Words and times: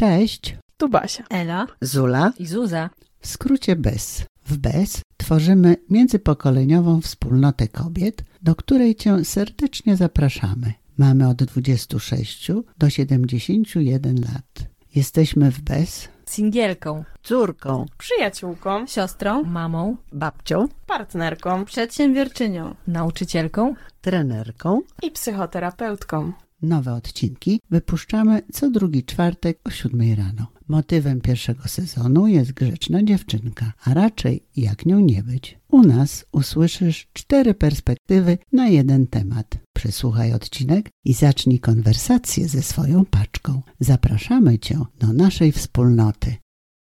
Cześć, 0.00 0.56
Tu 0.76 0.88
Basia. 0.88 1.24
Ela 1.30 1.66
Zula, 1.80 2.32
i 2.38 2.46
Zuza. 2.46 2.90
w 3.20 3.26
skrócie 3.26 3.76
BES. 3.76 4.24
W 4.46 4.56
BES 4.56 5.02
tworzymy 5.16 5.76
międzypokoleniową 5.90 7.00
wspólnotę 7.00 7.68
kobiet, 7.68 8.24
do 8.42 8.54
której 8.54 8.94
Cię 8.94 9.24
serdecznie 9.24 9.96
zapraszamy. 9.96 10.72
Mamy 10.98 11.28
od 11.28 11.42
26 11.44 12.50
do 12.78 12.90
71 12.90 14.20
lat. 14.20 14.70
Jesteśmy 14.94 15.52
w 15.52 15.60
BES 15.60 16.08
Singielką, 16.30 17.04
córką, 17.22 17.86
Przyjaciółką, 17.98 18.86
siostrą, 18.86 19.44
mamą, 19.44 19.96
babcią, 20.12 20.68
partnerką 20.86 21.64
przedsiębiorczynią. 21.64 22.74
nauczycielką. 22.86 23.74
trenerką. 24.00 24.80
i 25.02 25.10
psychoterapeutką. 25.10 26.32
Nowe 26.62 26.94
odcinki 26.94 27.60
wypuszczamy 27.70 28.42
co 28.52 28.70
drugi 28.70 29.04
czwartek 29.04 29.58
o 29.64 29.70
7 29.70 30.00
rano. 30.16 30.46
Motywem 30.68 31.20
pierwszego 31.20 31.68
sezonu 31.68 32.26
jest 32.26 32.52
grzeczna 32.52 33.02
dziewczynka, 33.02 33.72
a 33.84 33.94
raczej 33.94 34.46
jak 34.56 34.86
nią 34.86 35.00
nie 35.00 35.22
być. 35.22 35.58
U 35.68 35.82
nas 35.82 36.24
usłyszysz 36.32 37.08
cztery 37.12 37.54
perspektywy 37.54 38.38
na 38.52 38.68
jeden 38.68 39.06
temat. 39.06 39.46
Przesłuchaj 39.80 40.32
odcinek 40.32 40.88
i 41.04 41.14
zacznij 41.14 41.60
konwersację 41.60 42.48
ze 42.48 42.62
swoją 42.62 43.04
paczką. 43.04 43.62
Zapraszamy 43.80 44.58
Cię 44.58 44.78
do 44.98 45.12
naszej 45.12 45.52
wspólnoty. 45.52 46.36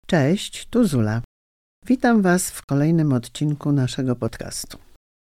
Cześć, 0.06 0.66
tu 0.70 0.86
Zula. 0.86 1.22
Witam 1.86 2.22
Was 2.22 2.50
w 2.50 2.66
kolejnym 2.66 3.12
odcinku 3.12 3.72
naszego 3.72 4.16
podcastu. 4.16 4.78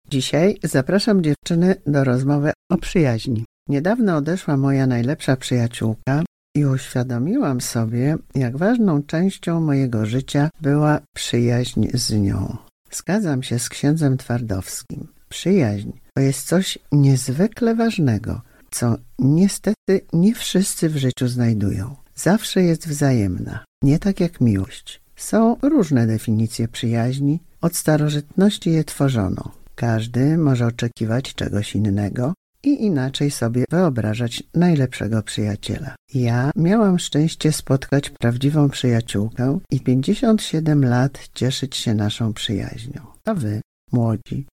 Dzisiaj 0.10 0.58
zapraszam 0.64 1.24
dziewczyny 1.24 1.76
do 1.88 2.04
rozmowy 2.04 2.52
o 2.72 2.78
przyjaźni. 2.78 3.46
Niedawno 3.70 4.18
odeszła 4.18 4.58
moja 4.58 4.88
najlepsza 4.88 5.36
przyjaciółka 5.36 6.24
i 6.58 6.66
uświadomiłam 6.66 7.62
sobie, 7.62 8.18
jak 8.36 8.58
ważną 8.58 9.04
częścią 9.04 9.62
mojego 9.62 10.06
życia 10.06 10.50
była 10.62 11.00
przyjaźń 11.16 11.88
z 11.94 12.14
nią. 12.14 12.58
Zgadzam 12.92 13.44
się 13.44 13.60
z 13.60 13.70
księdzem 13.70 14.18
Twardowskim. 14.18 15.17
Przyjaźń 15.30 15.92
to 16.14 16.22
jest 16.22 16.48
coś 16.48 16.80
niezwykle 16.92 17.76
ważnego, 17.76 18.42
co 18.72 18.96
niestety 19.20 20.02
nie 20.14 20.36
wszyscy 20.36 20.90
w 20.90 20.98
życiu 20.98 21.28
znajdują. 21.28 21.96
Zawsze 22.16 22.64
jest 22.64 22.88
wzajemna, 22.88 23.66
nie 23.84 24.00
tak 24.00 24.20
jak 24.20 24.42
miłość. 24.42 25.02
Są 25.16 25.58
różne 25.62 26.08
definicje 26.08 26.68
przyjaźni, 26.68 27.40
od 27.62 27.76
starożytności 27.76 28.72
je 28.72 28.84
tworzono. 28.84 29.52
Każdy 29.76 30.38
może 30.38 30.66
oczekiwać 30.66 31.36
czegoś 31.36 31.76
innego, 31.76 32.34
i 32.64 32.86
inaczej 32.86 33.32
sobie 33.32 33.66
wyobrażać 33.70 34.44
najlepszego 34.54 35.24
przyjaciela. 35.24 35.96
Ja 36.14 36.52
miałam 36.56 37.00
szczęście 37.00 37.52
spotkać 37.52 38.10
prawdziwą 38.10 38.70
przyjaciółkę 38.70 39.60
i 39.72 39.80
57 39.80 40.86
lat 40.86 41.30
cieszyć 41.34 41.76
się 41.76 41.94
naszą 41.94 42.34
przyjaźnią. 42.34 43.02
A 43.26 43.34
wy, 43.34 43.62
młodzi, 43.92 44.48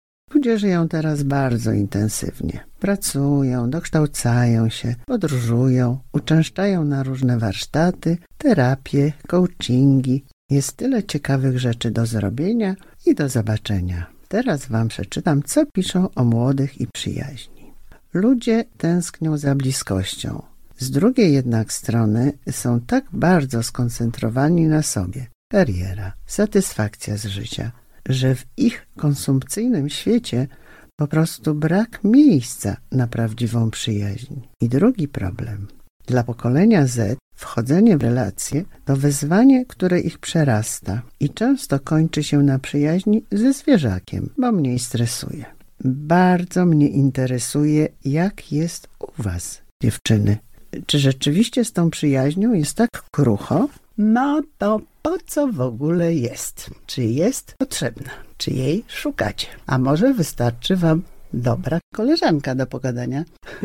ludzie 0.44 0.58
żyją 0.58 0.88
teraz 0.88 1.22
bardzo 1.22 1.72
intensywnie. 1.72 2.64
Pracują, 2.78 3.70
dokształcają 3.70 4.68
się, 4.68 4.94
podróżują, 5.06 5.98
uczęszczają 6.12 6.84
na 6.84 7.02
różne 7.02 7.38
warsztaty, 7.38 8.18
terapie, 8.38 9.12
coachingi. 9.28 10.24
Jest 10.50 10.76
tyle 10.76 11.04
ciekawych 11.04 11.58
rzeczy 11.58 11.90
do 11.90 12.06
zrobienia 12.06 12.74
i 13.06 13.14
do 13.14 13.28
zobaczenia. 13.28 14.06
Teraz 14.28 14.66
wam 14.66 14.88
przeczytam, 14.88 15.42
co 15.42 15.66
piszą 15.66 16.08
o 16.14 16.24
młodych 16.24 16.80
i 16.80 16.86
przyjaźni. 16.86 17.72
Ludzie 18.14 18.64
tęsknią 18.76 19.36
za 19.36 19.54
bliskością. 19.54 20.42
Z 20.78 20.90
drugiej 20.90 21.32
jednak 21.32 21.72
strony 21.72 22.32
są 22.50 22.80
tak 22.80 23.04
bardzo 23.12 23.62
skoncentrowani 23.62 24.66
na 24.66 24.82
sobie, 24.82 25.26
kariera, 25.52 26.12
satysfakcja 26.26 27.16
z 27.16 27.24
życia, 27.24 27.72
że 28.08 28.34
w 28.34 28.46
ich 28.56 28.86
konsumpcyjnym 28.96 29.88
świecie 29.88 30.48
po 30.96 31.06
prostu 31.06 31.54
brak 31.54 32.04
miejsca 32.04 32.76
na 32.92 33.06
prawdziwą 33.06 33.70
przyjaźń. 33.70 34.34
I 34.60 34.68
drugi 34.68 35.08
problem. 35.08 35.66
Dla 36.06 36.24
pokolenia 36.24 36.86
Z 36.86 37.18
wchodzenie 37.34 37.98
w 37.98 38.02
relacje 38.02 38.64
to 38.84 38.96
wyzwanie, 38.96 39.66
które 39.66 40.00
ich 40.00 40.18
przerasta 40.18 41.02
i 41.20 41.30
często 41.30 41.80
kończy 41.80 42.22
się 42.22 42.42
na 42.42 42.58
przyjaźni 42.58 43.24
ze 43.32 43.52
zwierzakiem, 43.52 44.30
bo 44.38 44.52
mniej 44.52 44.78
stresuje. 44.78 45.44
Bardzo 45.84 46.66
mnie 46.66 46.88
interesuje, 46.88 47.88
jak 48.04 48.52
jest 48.52 48.88
u 49.00 49.22
was, 49.22 49.62
dziewczyny. 49.82 50.38
Czy 50.86 50.98
rzeczywiście 50.98 51.64
z 51.64 51.72
tą 51.72 51.90
przyjaźnią 51.90 52.52
jest 52.52 52.74
tak 52.76 52.90
krucho? 53.10 53.68
No 53.98 54.42
to 54.58 54.80
po 55.06 55.18
co 55.26 55.46
w 55.48 55.60
ogóle 55.60 56.14
jest? 56.14 56.70
Czy 56.86 57.02
jest 57.02 57.54
potrzebna? 57.58 58.10
Czy 58.36 58.50
jej 58.50 58.84
szukacie? 58.88 59.46
A 59.66 59.78
może 59.78 60.14
wystarczy 60.14 60.76
wam 60.76 61.02
dobra 61.32 61.78
koleżanka 61.94 62.54
do 62.54 62.66
pogadania? 62.66 63.24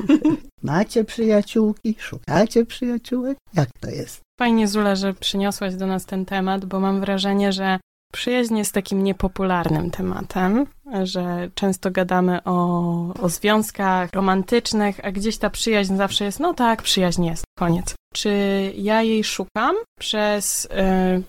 Macie 0.63 1.03
przyjaciółki? 1.03 1.95
Szukacie 1.99 2.65
przyjaciółek? 2.65 3.37
Jak 3.53 3.69
to 3.79 3.89
jest? 3.89 4.21
Fajnie, 4.39 4.67
Zula, 4.67 4.95
że 4.95 5.13
przyniosłaś 5.13 5.75
do 5.75 5.87
nas 5.87 6.05
ten 6.05 6.25
temat, 6.25 6.65
bo 6.65 6.79
mam 6.79 6.99
wrażenie, 6.99 7.53
że 7.53 7.79
przyjaźń 8.13 8.57
jest 8.57 8.73
takim 8.73 9.03
niepopularnym 9.03 9.91
tematem, 9.91 10.65
że 11.03 11.49
często 11.55 11.91
gadamy 11.91 12.43
o, 12.43 13.13
o 13.21 13.29
związkach 13.29 14.09
romantycznych, 14.13 14.99
a 15.03 15.11
gdzieś 15.11 15.37
ta 15.37 15.49
przyjaźń 15.49 15.97
zawsze 15.97 16.25
jest, 16.25 16.39
no 16.39 16.53
tak, 16.53 16.81
przyjaźń 16.81 17.25
jest, 17.25 17.43
koniec. 17.57 17.95
Czy 18.13 18.31
ja 18.75 19.01
jej 19.01 19.23
szukam? 19.23 19.75
Przez 19.99 20.65
y, 20.65 20.69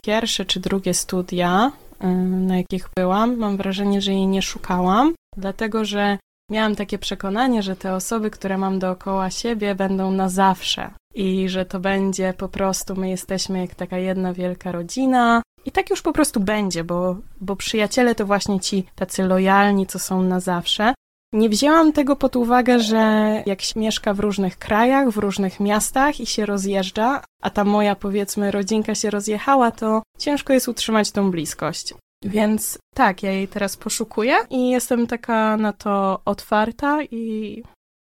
pierwsze 0.03 0.45
czy 0.45 0.61
drugie 0.61 0.95
studia, 0.95 1.73
y, 2.05 2.07
na 2.27 2.57
jakich 2.57 2.89
byłam, 2.97 3.37
mam 3.37 3.57
wrażenie, 3.57 4.01
że 4.01 4.13
jej 4.13 4.27
nie 4.27 4.43
szukałam, 4.43 5.15
dlatego 5.37 5.85
że 5.85 6.19
miałam 6.51 6.77
takie 6.77 6.99
przekonanie, 6.99 7.63
że 7.63 7.77
te 7.77 7.95
osoby, 7.95 8.31
które 8.31 8.59
mam 8.59 8.79
dookoła 8.79 9.31
siebie, 9.31 9.75
będą 9.75 10.11
na 10.11 10.29
zawsze. 10.29 10.91
I 11.15 11.49
że 11.49 11.65
to 11.65 11.81
będzie 11.81 12.35
po 12.39 12.49
prostu, 12.49 12.97
my 12.97 13.09
jesteśmy 13.09 13.61
jak 13.61 13.75
taka 13.75 13.99
jedna 13.99 14.33
wielka 14.33 14.73
rodzina. 14.73 15.43
I 15.65 15.73
tak 15.73 15.91
już 15.91 16.03
po 16.03 16.13
prostu 16.13 16.41
będzie, 16.41 16.85
bo, 16.85 17.17
bo 17.41 17.57
przyjaciele 17.57 18.15
to 18.15 18.27
właśnie 18.27 18.61
ci 18.61 18.85
tacy 18.95 19.23
lojalni, 19.23 19.87
co 19.87 19.99
są 19.99 20.23
na 20.23 20.41
zawsze. 20.41 20.95
Nie 21.33 21.49
wzięłam 21.49 21.93
tego 21.93 22.17
pod 22.17 22.37
uwagę, 22.37 22.81
że 22.81 23.43
jak 23.47 23.63
się 23.63 23.81
mieszka 23.81 24.15
w 24.15 24.21
różnych 24.21 24.59
krajach, 24.59 25.11
w 25.11 25.17
różnych 25.17 25.61
miastach 25.61 26.21
i 26.21 26.27
się 26.27 26.47
rozjeżdża, 26.47 27.23
a 27.43 27.51
ta 27.51 27.65
moja 27.65 27.97
powiedzmy 27.97 28.51
rodzinka 28.51 28.95
się 28.95 29.11
rozjechała, 29.11 29.71
to 29.71 30.03
ciężko 30.19 30.53
jest 30.53 30.69
utrzymać 30.69 31.11
tą 31.11 31.31
bliskość. 31.31 31.95
Więc 32.25 32.79
tak, 32.95 33.23
ja 33.23 33.33
jej 33.33 33.49
teraz 33.49 33.77
poszukuję 33.77 34.37
i 34.51 34.71
jestem 34.71 35.07
taka 35.07 35.57
na 35.57 35.73
to 35.73 36.21
otwarta 36.25 37.03
i 37.03 37.63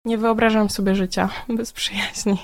nie 0.05 0.19
wyobrażam 0.19 0.71
sobie 0.71 0.95
życia 0.95 1.29
bez 1.49 1.73
przyjaźni. 1.73 2.39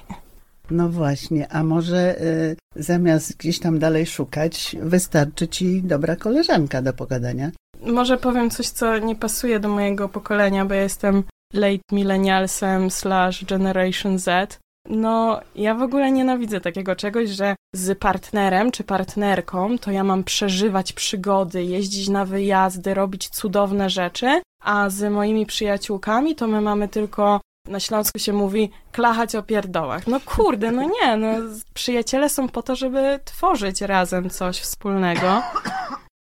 No 0.70 0.88
właśnie, 0.88 1.52
a 1.52 1.62
może 1.64 2.20
y, 2.20 2.56
zamiast 2.76 3.36
gdzieś 3.36 3.58
tam 3.58 3.78
dalej 3.78 4.06
szukać, 4.06 4.76
wystarczy 4.82 5.48
ci 5.48 5.82
dobra 5.82 6.16
koleżanka 6.16 6.82
do 6.82 6.92
pogadania? 6.92 7.50
Może 7.86 8.18
powiem 8.18 8.50
coś, 8.50 8.68
co 8.68 8.98
nie 8.98 9.16
pasuje 9.16 9.60
do 9.60 9.68
mojego 9.68 10.08
pokolenia, 10.08 10.64
bo 10.64 10.74
ja 10.74 10.82
jestem 10.82 11.22
late 11.54 11.82
millennialsem 11.92 12.90
slash 12.90 13.44
generation 13.44 14.18
Z. 14.18 14.58
No, 14.88 15.40
ja 15.54 15.74
w 15.74 15.82
ogóle 15.82 16.12
nienawidzę 16.12 16.60
takiego 16.60 16.96
czegoś, 16.96 17.30
że 17.30 17.56
z 17.74 17.98
partnerem 17.98 18.70
czy 18.70 18.84
partnerką 18.84 19.78
to 19.78 19.90
ja 19.90 20.04
mam 20.04 20.24
przeżywać 20.24 20.92
przygody, 20.92 21.64
jeździć 21.64 22.08
na 22.08 22.24
wyjazdy, 22.24 22.94
robić 22.94 23.28
cudowne 23.28 23.90
rzeczy, 23.90 24.40
a 24.62 24.90
z 24.90 25.12
moimi 25.12 25.46
przyjaciółkami 25.46 26.34
to 26.34 26.46
my 26.48 26.60
mamy 26.60 26.88
tylko 26.88 27.40
na 27.68 27.80
Śląsku 27.80 28.18
się 28.18 28.32
mówi 28.32 28.70
klachać 28.92 29.34
o 29.34 29.42
pierdołach. 29.42 30.06
No 30.06 30.20
kurde, 30.20 30.72
no 30.72 30.82
nie, 30.82 31.16
no 31.16 31.28
przyjaciele 31.74 32.28
są 32.28 32.48
po 32.48 32.62
to, 32.62 32.76
żeby 32.76 33.20
tworzyć 33.24 33.80
razem 33.80 34.30
coś 34.30 34.60
wspólnego. 34.60 35.42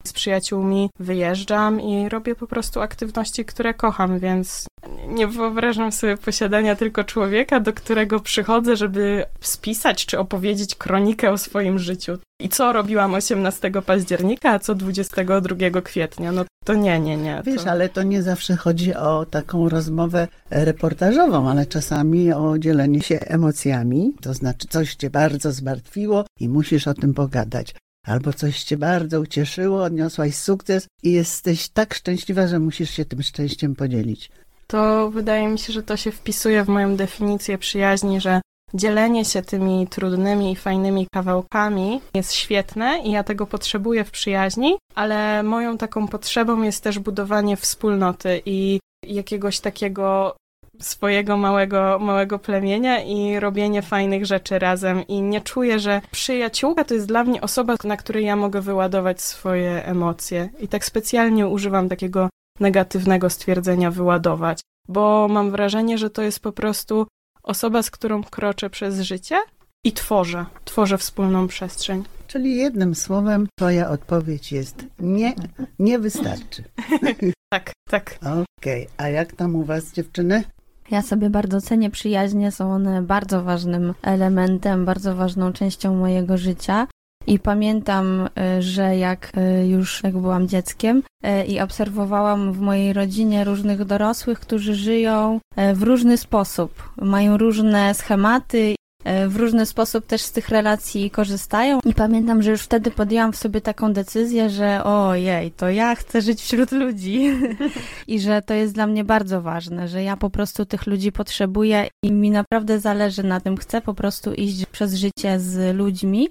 Z 0.07 0.13
przyjaciółmi 0.13 0.91
wyjeżdżam 0.99 1.81
i 1.81 2.09
robię 2.09 2.35
po 2.35 2.47
prostu 2.47 2.81
aktywności, 2.81 3.45
które 3.45 3.75
kocham, 3.75 4.19
więc 4.19 4.67
nie 5.09 5.27
wyobrażam 5.27 5.93
sobie 5.93 6.17
posiadania 6.17 6.77
tylko 6.77 7.05
człowieka, 7.05 7.61
do 7.61 7.73
którego 7.73 8.21
przychodzę, 8.21 8.77
żeby 8.77 9.25
spisać 9.41 10.07
czy 10.07 10.19
opowiedzieć 10.19 10.75
kronikę 10.75 11.31
o 11.31 11.39
swoim 11.39 11.79
życiu. 11.79 12.19
I 12.41 12.49
co 12.49 12.73
robiłam 12.73 13.15
18 13.15 13.71
października, 13.87 14.51
a 14.51 14.59
co 14.59 14.75
22 14.75 15.81
kwietnia? 15.81 16.33
No 16.33 16.45
to 16.65 16.75
nie, 16.75 17.01
nie, 17.01 17.17
nie. 17.17 17.43
Wiesz, 17.45 17.67
ale 17.67 17.89
to 17.89 18.03
nie 18.03 18.23
zawsze 18.23 18.57
chodzi 18.57 18.95
o 18.95 19.27
taką 19.27 19.69
rozmowę 19.69 20.29
reportażową, 20.51 21.51
ale 21.51 21.67
czasami 21.67 22.33
o 22.33 22.59
dzielenie 22.59 23.01
się 23.01 23.21
emocjami, 23.21 24.15
to 24.21 24.35
znaczy 24.35 24.69
coś 24.69 24.95
cię 24.95 25.11
bardzo 25.11 25.53
zmartwiło 25.53 26.25
i 26.41 26.49
musisz 26.49 26.89
o 26.89 26.95
tym 26.95 27.15
pogadać. 27.15 27.75
albo 28.07 28.33
coś 28.33 28.63
cię 28.63 28.77
bardzo 28.77 29.21
ucieszyło, 29.21 29.83
odniosłaś 29.83 30.35
sukces 30.35 30.87
i 31.03 31.13
jesteś 31.13 31.69
tak 31.69 31.95
szczęśliwa, 31.95 32.47
że 32.47 32.59
musisz 32.59 32.91
się 32.91 33.05
tym 33.05 33.23
szczęściem 33.23 33.75
podzielić. 33.75 34.31
To 34.67 35.11
wydaje 35.11 35.49
mi 35.49 35.59
się, 35.59 35.73
że 35.73 35.83
to 35.83 35.97
się 35.97 36.13
wpisuje 36.13 36.65
w 36.65 36.69
moją 36.69 36.97
definicję 36.97 37.59
przyjaźni, 37.59 38.21
że 38.21 38.41
dzielenie 38.75 39.25
się 39.25 39.43
tymi 39.43 39.87
trudnymi 39.87 40.53
i 40.53 40.57
fajnymi 40.57 41.07
kawałkami 41.13 42.01
jest 42.15 42.33
świetne 42.33 43.01
i 43.05 43.11
ja 43.11 43.25
tego 43.25 43.47
potrzebuję 43.47 44.05
w 44.05 44.11
przyjaźni, 44.11 44.79
ale 44.95 45.43
moją 45.43 45.79
taką 45.79 46.09
potrzebą 46.09 46.63
jest 46.63 46.85
też 46.85 46.99
budowanie 46.99 47.57
wspólnoty 47.57 48.43
i 48.47 48.81
jakiegoś 49.07 49.61
takiego 49.61 50.37
swojego 50.81 51.37
małego, 51.37 51.99
małego 51.99 52.39
plemienia 52.39 53.03
i 53.03 53.41
robienie 53.41 53.83
fajnych 53.83 54.27
rzeczy 54.27 54.59
razem. 54.59 55.07
I 55.07 55.23
nie 55.23 55.41
czuję, 55.41 55.79
że 55.79 56.01
przyjaciółka 56.11 56.85
to 56.85 56.95
jest 56.95 57.07
dla 57.07 57.25
mnie 57.25 57.41
osoba, 57.41 57.75
na 57.85 57.97
której 57.97 58.25
ja 58.25 58.37
mogę 58.37 58.61
wyładować 58.61 59.23
swoje 59.23 59.85
emocje. 59.85 60.49
I 60.61 60.69
tak 60.69 60.85
specjalnie 60.85 61.47
używam 61.49 61.89
takiego 61.89 62.29
negatywnego 62.61 63.31
stwierdzenia 63.31 63.91
wyładować, 63.91 64.61
bo 64.89 65.29
mam 65.31 65.51
wrażenie, 65.51 65.99
że 65.99 66.11
to 66.11 66.23
jest 66.23 66.41
po 66.41 66.53
prostu 66.53 67.07
osoba, 67.43 67.83
z 67.83 67.91
którą 67.91 68.25
kroczę 68.25 68.71
przez 68.71 69.01
życie 69.01 69.39
i 69.85 69.93
tworzę, 69.93 70.47
tworzę 70.65 70.99
wspólną 70.99 71.49
przestrzeń. 71.49 72.05
Czyli 72.27 72.57
jednym 72.57 72.95
słowem 72.95 73.49
twoja 73.59 73.91
odpowiedź 73.91 74.53
jest 74.53 74.85
nie, 74.99 75.35
nie 75.79 75.99
wystarczy. 75.99 76.65
tak, 77.53 77.73
tak. 77.91 78.19
Okej, 78.21 78.83
okay. 78.83 78.87
a 78.97 79.09
jak 79.09 79.33
tam 79.33 79.57
u 79.57 79.65
was 79.65 79.93
dziewczyny? 79.93 80.45
Ja 80.91 81.03
sobie 81.03 81.31
bardzo 81.31 81.61
cenię 81.61 81.91
przyjaźnie, 81.91 82.53
są 82.53 82.73
one 82.73 83.03
bardzo 83.03 83.43
ważnym 83.43 83.95
elementem, 84.03 84.85
bardzo 84.85 85.17
ważną 85.17 85.53
częścią 85.53 85.95
mojego 85.95 86.39
życia. 86.39 86.87
I 87.27 87.39
pamiętam, 87.39 88.29
y, 88.59 88.63
że 88.63 88.97
jak 88.97 89.33
y, 89.63 89.67
już 89.67 90.03
jak 90.05 90.19
byłam 90.19 90.49
dzieckiem 90.49 91.03
y, 91.27 91.45
i 91.45 91.61
obserwowałam 91.61 92.53
w 92.53 92.61
mojej 92.61 92.93
rodzinie 92.93 93.45
różnych 93.45 93.85
dorosłych, 93.85 94.41
którzy 94.41 94.75
żyją 94.75 95.41
w 95.75 95.83
różny 95.83 96.17
sposób, 96.17 96.91
mają 96.97 97.37
różne 97.37 97.95
schematy 97.95 98.75
w 99.29 99.37
różny 99.37 99.67
sposób 99.67 100.07
też 100.07 100.23
z 100.23 100.33
tych 100.33 100.49
relacji 100.49 101.11
korzystają. 101.11 101.79
I 101.85 101.95
pamiętam, 101.95 102.43
że 102.43 102.51
już 102.51 102.63
wtedy 102.63 102.91
podjęłam 102.91 103.33
w 103.33 103.37
sobie 103.37 103.61
taką 103.61 103.93
decyzję, 103.93 104.51
że 104.51 104.85
ojej, 104.85 105.51
to 105.51 105.71
ja 105.71 105.95
chcę 105.95 106.23
żyć 106.23 106.43
wśród 106.43 106.73
ludzi 106.73 107.31
i 108.09 108.21
że 108.21 108.43
to 108.43 108.55
jest 108.55 108.75
dla 108.75 108.87
mnie 108.87 109.05
bardzo 109.05 109.43
ważne, 109.43 109.89
że 109.89 110.03
ja 110.03 110.17
po 110.17 110.31
prostu 110.31 110.67
tych 110.67 110.87
ludzi 110.87 111.13
potrzebuję 111.13 111.89
i 112.05 112.13
mi 112.13 112.31
naprawdę 112.31 112.81
zależy 112.81 113.23
na 113.23 113.41
tym. 113.41 113.57
Chcę 113.57 113.81
po 113.81 113.95
prostu 113.95 114.33
iść 114.33 114.67
przez 114.67 114.95
życie 114.95 115.41
z 115.41 115.77
ludźmi 115.77 116.29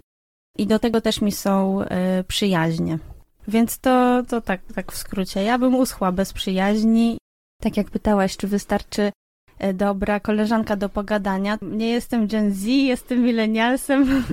i 0.58 0.68
do 0.68 0.80
tego 0.80 1.02
też 1.02 1.22
mi 1.22 1.32
są 1.32 1.82
y, 1.82 1.88
przyjaźnie. 2.28 3.00
Więc 3.48 3.80
to, 3.80 4.24
to 4.28 4.42
tak, 4.42 4.62
tak 4.76 4.92
w 4.92 4.98
skrócie. 4.98 5.44
Ja 5.44 5.58
bym 5.58 5.76
uschła 5.76 6.12
bez 6.12 6.34
przyjaźni. 6.34 7.18
Tak 7.62 7.78
jak 7.78 7.90
pytałaś, 7.90 8.38
czy 8.38 8.48
wystarczy 8.48 9.12
e, 9.60 9.74
dobra 9.74 10.20
koleżanka 10.20 10.76
do 10.76 10.90
pogadania. 10.90 11.58
Nie 11.62 11.90
jestem 11.90 12.28
Gen 12.28 12.54
Z, 12.54 12.66
jestem 12.66 13.22
milenialsem 13.22 14.24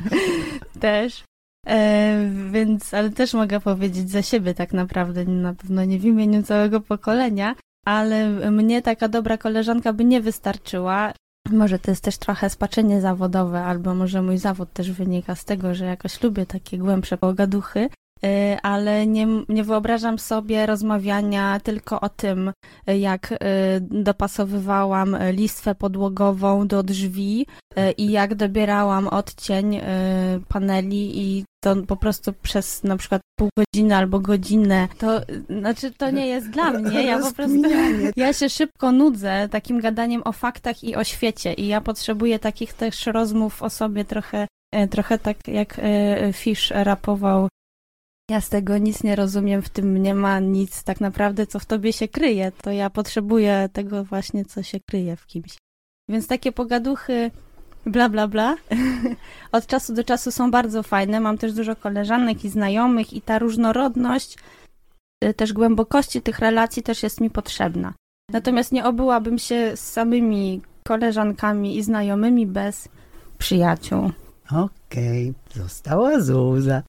też. 0.80 1.24
E, 1.66 2.30
więc, 2.52 2.94
ale 2.94 3.10
też 3.10 3.34
mogę 3.34 3.60
powiedzieć 3.60 4.10
za 4.10 4.22
siebie 4.22 4.54
tak 4.54 4.72
naprawdę, 4.72 5.24
na 5.24 5.54
pewno 5.54 5.84
nie 5.84 5.98
w 5.98 6.04
imieniu 6.04 6.42
całego 6.42 6.80
pokolenia, 6.80 7.54
ale 7.86 8.28
mnie 8.50 8.82
taka 8.82 9.08
dobra 9.08 9.38
koleżanka 9.38 9.92
by 9.92 10.04
nie 10.04 10.20
wystarczyła. 10.20 11.12
Może 11.52 11.78
to 11.78 11.90
jest 11.90 12.04
też 12.04 12.18
trochę 12.18 12.50
spaczenie 12.50 13.00
zawodowe, 13.00 13.64
albo 13.64 13.94
może 13.94 14.22
mój 14.22 14.38
zawód 14.38 14.72
też 14.72 14.92
wynika 14.92 15.34
z 15.34 15.44
tego, 15.44 15.74
że 15.74 15.84
jakoś 15.84 16.22
lubię 16.22 16.46
takie 16.46 16.78
głębsze 16.78 17.16
pogaduchy, 17.18 17.88
ale 18.62 19.06
nie, 19.06 19.26
nie 19.48 19.64
wyobrażam 19.64 20.18
sobie 20.18 20.66
rozmawiania 20.66 21.60
tylko 21.60 22.00
o 22.00 22.08
tym, 22.08 22.52
jak 22.86 23.32
y, 23.32 23.36
dopasowywałam 23.80 25.16
listwę 25.30 25.74
podłogową 25.74 26.66
do 26.66 26.82
drzwi 26.82 27.46
y, 27.78 27.92
i 27.92 28.10
jak 28.10 28.34
dobierałam 28.34 29.08
odcień 29.08 29.80
paneli 30.48 31.20
i 31.20 31.44
to 31.66 31.76
po 31.76 31.96
prostu 31.96 32.32
przez 32.32 32.84
na 32.84 32.96
przykład 32.96 33.22
pół 33.38 33.48
godziny 33.58 33.96
albo 33.96 34.20
godzinę, 34.20 34.88
to 34.98 35.20
znaczy 35.60 35.90
to 35.90 36.10
nie 36.10 36.26
jest 36.26 36.50
dla 36.50 36.70
mnie. 36.70 37.02
Ja 37.02 37.18
po 37.18 37.32
prostu 37.32 37.62
ja 38.16 38.32
się 38.32 38.48
szybko 38.48 38.92
nudzę 38.92 39.48
takim 39.50 39.80
gadaniem 39.80 40.22
o 40.24 40.32
faktach 40.32 40.84
i 40.84 40.96
o 40.96 41.04
świecie 41.04 41.52
i 41.52 41.66
ja 41.66 41.80
potrzebuję 41.80 42.38
takich 42.38 42.72
też 42.72 43.06
rozmów 43.06 43.62
o 43.62 43.70
sobie 43.70 44.04
trochę, 44.04 44.46
e, 44.74 44.88
trochę 44.88 45.18
tak 45.18 45.48
jak 45.48 45.78
e, 45.78 46.32
Fish 46.32 46.70
rapował 46.70 47.48
ja 48.30 48.40
z 48.40 48.48
tego 48.48 48.78
nic 48.78 49.02
nie 49.02 49.16
rozumiem, 49.16 49.62
w 49.62 49.68
tym 49.68 50.02
nie 50.02 50.14
ma 50.14 50.40
nic 50.40 50.84
tak 50.84 51.00
naprawdę, 51.00 51.46
co 51.46 51.58
w 51.58 51.66
tobie 51.66 51.92
się 51.92 52.08
kryje. 52.08 52.52
To 52.62 52.70
ja 52.70 52.90
potrzebuję 52.90 53.68
tego 53.72 54.04
właśnie, 54.04 54.44
co 54.44 54.62
się 54.62 54.80
kryje 54.80 55.16
w 55.16 55.26
kimś. 55.26 55.56
Więc 56.08 56.26
takie 56.26 56.52
pogaduchy 56.52 57.30
bla, 57.86 58.08
bla, 58.08 58.28
bla, 58.28 58.56
od 59.52 59.66
czasu 59.66 59.94
do 59.94 60.04
czasu 60.04 60.30
są 60.30 60.50
bardzo 60.50 60.82
fajne. 60.82 61.20
Mam 61.20 61.38
też 61.38 61.52
dużo 61.52 61.76
koleżanek 61.76 62.44
i 62.44 62.48
znajomych 62.48 63.12
i 63.12 63.22
ta 63.22 63.38
różnorodność, 63.38 64.38
y, 65.24 65.34
też 65.34 65.52
głębokości 65.52 66.22
tych 66.22 66.38
relacji 66.38 66.82
też 66.82 67.02
jest 67.02 67.20
mi 67.20 67.30
potrzebna. 67.30 67.94
Natomiast 68.32 68.72
nie 68.72 68.84
obyłabym 68.84 69.38
się 69.38 69.76
z 69.76 69.80
samymi 69.80 70.62
koleżankami 70.86 71.76
i 71.76 71.82
znajomymi 71.82 72.46
bez 72.46 72.88
przyjaciół. 73.38 74.10
Okej, 74.50 75.34
okay. 75.50 75.62
została 75.62 76.20
Zuza. 76.20 76.82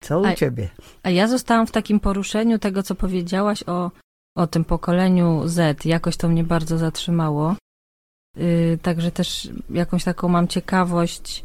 Co 0.00 0.20
u 0.20 0.24
a, 0.24 0.34
ciebie? 0.34 0.68
A 1.02 1.10
ja 1.10 1.28
zostałam 1.28 1.66
w 1.66 1.70
takim 1.70 2.00
poruszeniu 2.00 2.58
tego, 2.58 2.82
co 2.82 2.94
powiedziałaś 2.94 3.64
o, 3.66 3.90
o 4.36 4.46
tym 4.46 4.64
pokoleniu 4.64 5.42
Z. 5.46 5.84
Jakoś 5.84 6.16
to 6.16 6.28
mnie 6.28 6.44
bardzo 6.44 6.78
zatrzymało. 6.78 7.56
Yy, 8.36 8.78
także 8.82 9.10
też 9.10 9.48
jakąś 9.70 10.04
taką 10.04 10.28
mam 10.28 10.48
ciekawość, 10.48 11.44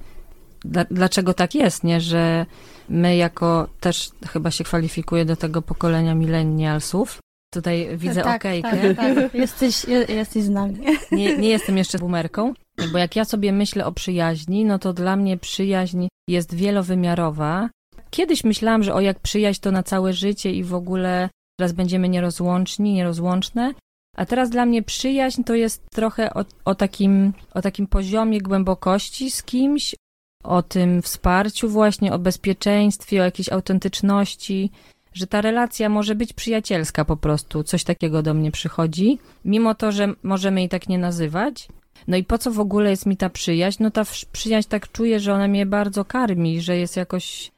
dlaczego 0.91 1.33
tak 1.33 1.55
jest, 1.55 1.83
nie? 1.83 2.01
Że 2.01 2.45
my 2.89 3.15
jako 3.15 3.67
też 3.79 4.11
chyba 4.27 4.51
się 4.51 4.63
kwalifikuje 4.63 5.25
do 5.25 5.35
tego 5.35 5.61
pokolenia 5.61 6.15
millennialsów. 6.15 7.19
Tutaj 7.53 7.97
widzę 7.97 8.21
tak, 8.21 8.41
okejkę. 8.41 8.95
Tak, 8.95 9.15
tak. 9.15 9.33
Jesteś, 9.43 9.85
jesteś 10.09 10.43
z 10.43 10.49
nami. 10.49 10.79
Nie, 11.11 11.37
nie 11.37 11.49
jestem 11.49 11.77
jeszcze 11.77 11.99
boomerką, 11.99 12.53
bo 12.91 12.97
jak 12.97 13.15
ja 13.15 13.25
sobie 13.25 13.51
myślę 13.51 13.85
o 13.85 13.91
przyjaźni, 13.91 14.65
no 14.65 14.79
to 14.79 14.93
dla 14.93 15.15
mnie 15.15 15.37
przyjaźń 15.37 16.07
jest 16.29 16.55
wielowymiarowa. 16.55 17.69
Kiedyś 18.13 18.43
myślałam, 18.43 18.83
że 18.83 18.93
o 18.93 19.01
jak 19.01 19.19
przyjaźń 19.19 19.61
to 19.61 19.71
na 19.71 19.83
całe 19.83 20.13
życie 20.13 20.51
i 20.51 20.63
w 20.63 20.73
ogóle 20.73 21.29
teraz 21.59 21.71
będziemy 21.71 22.09
nierozłączni, 22.09 22.93
nierozłączne, 22.93 23.73
a 24.17 24.25
teraz 24.25 24.49
dla 24.49 24.65
mnie 24.65 24.83
przyjaźń 24.83 25.43
to 25.43 25.55
jest 25.55 25.83
trochę 25.91 26.33
o, 26.33 26.45
o, 26.65 26.75
takim, 26.75 27.33
o 27.53 27.61
takim 27.61 27.87
poziomie 27.87 28.41
głębokości 28.41 29.31
z 29.31 29.43
kimś, 29.43 29.95
o 30.43 30.63
tym 30.63 31.01
wsparciu 31.01 31.69
właśnie, 31.69 32.13
o 32.13 32.19
bezpieczeństwie, 32.19 33.21
o 33.21 33.23
jakiejś 33.23 33.49
autentyczności, 33.49 34.71
że 35.13 35.27
ta 35.27 35.41
relacja 35.41 35.89
może 35.89 36.15
być 36.15 36.33
przyjacielska 36.33 37.05
po 37.05 37.17
prostu, 37.17 37.63
coś 37.63 37.83
takiego 37.83 38.23
do 38.23 38.33
mnie 38.33 38.51
przychodzi, 38.51 39.19
mimo 39.45 39.75
to, 39.75 39.91
że 39.91 40.13
możemy 40.23 40.59
jej 40.59 40.69
tak 40.69 40.89
nie 40.89 40.97
nazywać. 40.97 41.67
No 42.07 42.17
i 42.17 42.23
po 42.23 42.37
co 42.37 42.51
w 42.51 42.59
ogóle 42.59 42.89
jest 42.89 43.05
mi 43.05 43.17
ta 43.17 43.29
przyjaźń? 43.29 43.83
No 43.83 43.91
ta 43.91 44.03
przyjaźń 44.31 44.69
tak 44.69 44.91
czuję, 44.91 45.19
że 45.19 45.33
ona 45.33 45.47
mnie 45.47 45.65
bardzo 45.65 46.05
karmi, 46.05 46.61
że 46.61 46.77
jest 46.77 46.97
jakoś 46.97 47.52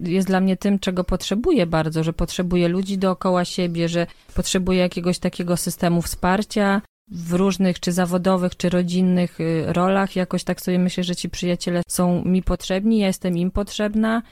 jest 0.00 0.28
dla 0.28 0.40
mnie 0.40 0.56
tym, 0.56 0.78
czego 0.78 1.04
potrzebuję 1.04 1.66
bardzo, 1.66 2.04
że 2.04 2.12
potrzebuję 2.12 2.68
ludzi 2.68 2.98
dookoła 2.98 3.44
siebie, 3.44 3.88
że 3.88 4.06
potrzebuję 4.34 4.78
jakiegoś 4.78 5.18
takiego 5.18 5.56
systemu 5.56 6.02
wsparcia 6.02 6.82
w 7.10 7.32
różnych, 7.32 7.80
czy 7.80 7.92
zawodowych, 7.92 8.56
czy 8.56 8.68
rodzinnych 8.68 9.40
y, 9.40 9.64
rolach. 9.66 10.16
Jakoś 10.16 10.44
tak 10.44 10.60
sobie 10.60 10.78
myślę, 10.78 11.04
że 11.04 11.16
ci 11.16 11.30
przyjaciele 11.30 11.82
są 11.88 12.24
mi 12.24 12.42
potrzebni, 12.42 12.98
ja 12.98 13.06
jestem 13.06 13.38
im 13.38 13.50
potrzebna 13.50 14.22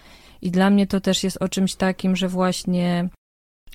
i 0.43 0.51
dla 0.51 0.71
mnie 0.71 0.87
to 0.87 1.01
też 1.01 1.25
jest 1.25 1.43
o 1.43 1.49
czymś 1.49 1.75
takim, 1.75 2.17
że 2.17 2.29
właśnie 2.29 3.09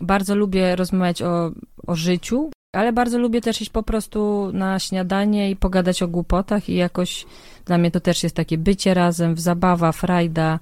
bardzo 0.02 0.36
lubię 0.36 0.76
rozmawiać 0.76 1.22
o, 1.22 1.52
o 1.88 1.96
życiu, 1.96 2.52
ale 2.76 2.94
bardzo 2.94 3.20
lubię 3.20 3.42
też 3.42 3.62
iść 3.62 3.72
po 3.72 3.84
prostu 3.84 4.50
na 4.54 4.80
śniadanie 4.80 5.52
i 5.52 5.56
pogadać 5.56 6.04
o 6.04 6.08
głupotach 6.08 6.70
i 6.70 6.76
jakoś 6.76 7.26
dla 7.66 7.78
mnie 7.78 7.92
to 7.92 8.00
też 8.00 8.24
jest 8.24 8.36
takie 8.36 8.58
bycie 8.58 8.94
razem, 8.94 9.36
w 9.36 9.40
zabawa, 9.40 9.92
frajda, 9.92 10.60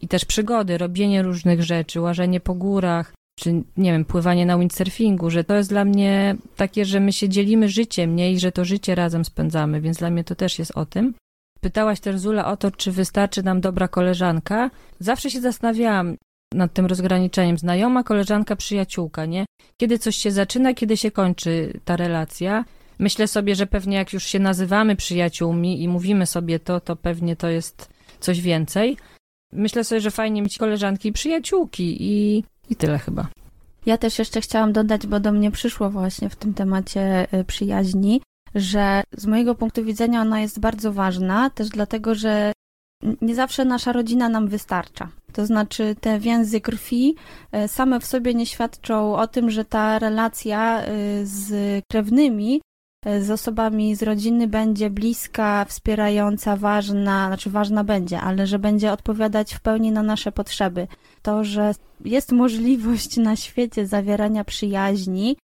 i 0.00 0.08
też 0.08 0.24
przygody, 0.24 0.78
robienie 0.78 1.22
różnych 1.22 1.62
rzeczy, 1.62 2.00
łażenie 2.00 2.40
po 2.40 2.54
górach, 2.54 3.12
czy 3.38 3.52
nie 3.76 3.92
wiem, 3.92 4.04
pływanie 4.04 4.46
na 4.46 4.58
windsurfingu, 4.58 5.30
że 5.30 5.44
to 5.44 5.54
jest 5.54 5.68
dla 5.68 5.84
mnie 5.84 6.36
takie, 6.56 6.84
że 6.84 7.00
my 7.00 7.12
się 7.12 7.28
dzielimy 7.28 7.68
życiem, 7.68 8.16
nie? 8.16 8.32
I 8.32 8.40
że 8.40 8.52
to 8.52 8.64
życie 8.64 8.94
razem 8.94 9.24
spędzamy, 9.24 9.80
więc 9.80 9.98
dla 9.98 10.10
mnie 10.10 10.24
to 10.24 10.34
też 10.34 10.58
jest 10.58 10.72
o 10.76 10.86
tym. 10.86 11.14
Pytałaś 11.60 12.00
też 12.00 12.18
Zula 12.18 12.46
o 12.46 12.56
to, 12.56 12.70
czy 12.70 12.92
wystarczy 12.92 13.42
nam 13.42 13.60
dobra 13.60 13.88
koleżanka. 13.88 14.70
Zawsze 14.98 15.30
się 15.30 15.40
zastanawiałam 15.40 16.16
nad 16.54 16.72
tym 16.72 16.86
rozgraniczeniem 16.86 17.58
znajoma, 17.58 18.02
koleżanka, 18.02 18.56
przyjaciółka, 18.56 19.26
nie? 19.26 19.46
Kiedy 19.76 19.98
coś 19.98 20.16
się 20.16 20.30
zaczyna, 20.30 20.74
kiedy 20.74 20.96
się 20.96 21.10
kończy 21.10 21.80
ta 21.84 21.96
relacja. 21.96 22.64
Myślę 22.98 23.28
sobie, 23.28 23.54
że 23.54 23.66
pewnie 23.66 23.96
jak 23.96 24.12
już 24.12 24.24
się 24.24 24.38
nazywamy 24.38 24.96
przyjaciółmi 24.96 25.82
i 25.82 25.88
mówimy 25.88 26.26
sobie 26.26 26.58
to, 26.58 26.80
to 26.80 26.96
pewnie 26.96 27.36
to 27.36 27.48
jest 27.48 27.90
coś 28.20 28.40
więcej, 28.40 28.96
myślę 29.52 29.84
sobie, 29.84 30.00
że 30.00 30.10
fajnie 30.10 30.42
mieć 30.42 30.58
koleżanki 30.58 31.08
i 31.08 31.12
przyjaciółki 31.12 31.96
i, 32.00 32.44
i 32.70 32.76
tyle 32.76 32.98
chyba. 32.98 33.28
Ja 33.86 33.98
też 33.98 34.18
jeszcze 34.18 34.40
chciałam 34.40 34.72
dodać, 34.72 35.06
bo 35.06 35.20
do 35.20 35.32
mnie 35.32 35.50
przyszło 35.50 35.90
właśnie 35.90 36.30
w 36.30 36.36
tym 36.36 36.54
temacie 36.54 37.26
y, 37.34 37.44
przyjaźni, 37.44 38.22
że 38.54 39.02
z 39.16 39.26
mojego 39.26 39.54
punktu 39.54 39.84
widzenia 39.84 40.20
ona 40.20 40.40
jest 40.40 40.60
bardzo 40.60 40.92
ważna, 40.92 41.50
też 41.50 41.68
dlatego, 41.68 42.14
że 42.14 42.52
nie 43.20 43.34
zawsze 43.34 43.64
nasza 43.64 43.92
rodzina 43.92 44.28
nam 44.28 44.48
wystarcza. 44.48 45.08
To 45.32 45.46
znaczy, 45.46 45.96
te 46.00 46.18
więzy 46.18 46.60
krwi 46.60 47.14
y, 47.64 47.68
same 47.68 48.00
w 48.00 48.06
sobie 48.06 48.34
nie 48.34 48.46
świadczą 48.46 49.16
o 49.16 49.26
tym, 49.26 49.50
że 49.50 49.64
ta 49.64 49.98
relacja 49.98 50.82
y, 50.82 50.86
z 51.26 51.52
krewnymi, 51.90 52.60
z 53.04 53.30
osobami 53.30 53.96
z 53.96 54.02
rodziny 54.02 54.48
będzie 54.48 54.90
bliska, 54.90 55.64
wspierająca, 55.64 56.56
ważna, 56.56 57.26
znaczy 57.26 57.50
ważna 57.50 57.84
będzie, 57.84 58.20
ale 58.20 58.46
że 58.46 58.58
będzie 58.58 58.92
odpowiadać 58.92 59.54
w 59.54 59.60
pełni 59.60 59.92
na 59.92 60.02
nasze 60.02 60.32
potrzeby. 60.32 60.86
To, 61.22 61.44
że 61.44 61.74
jest 62.04 62.32
możliwość 62.32 63.16
na 63.16 63.36
świecie 63.36 63.86
zawierania 63.86 64.44
przyjaźni, 64.44 65.36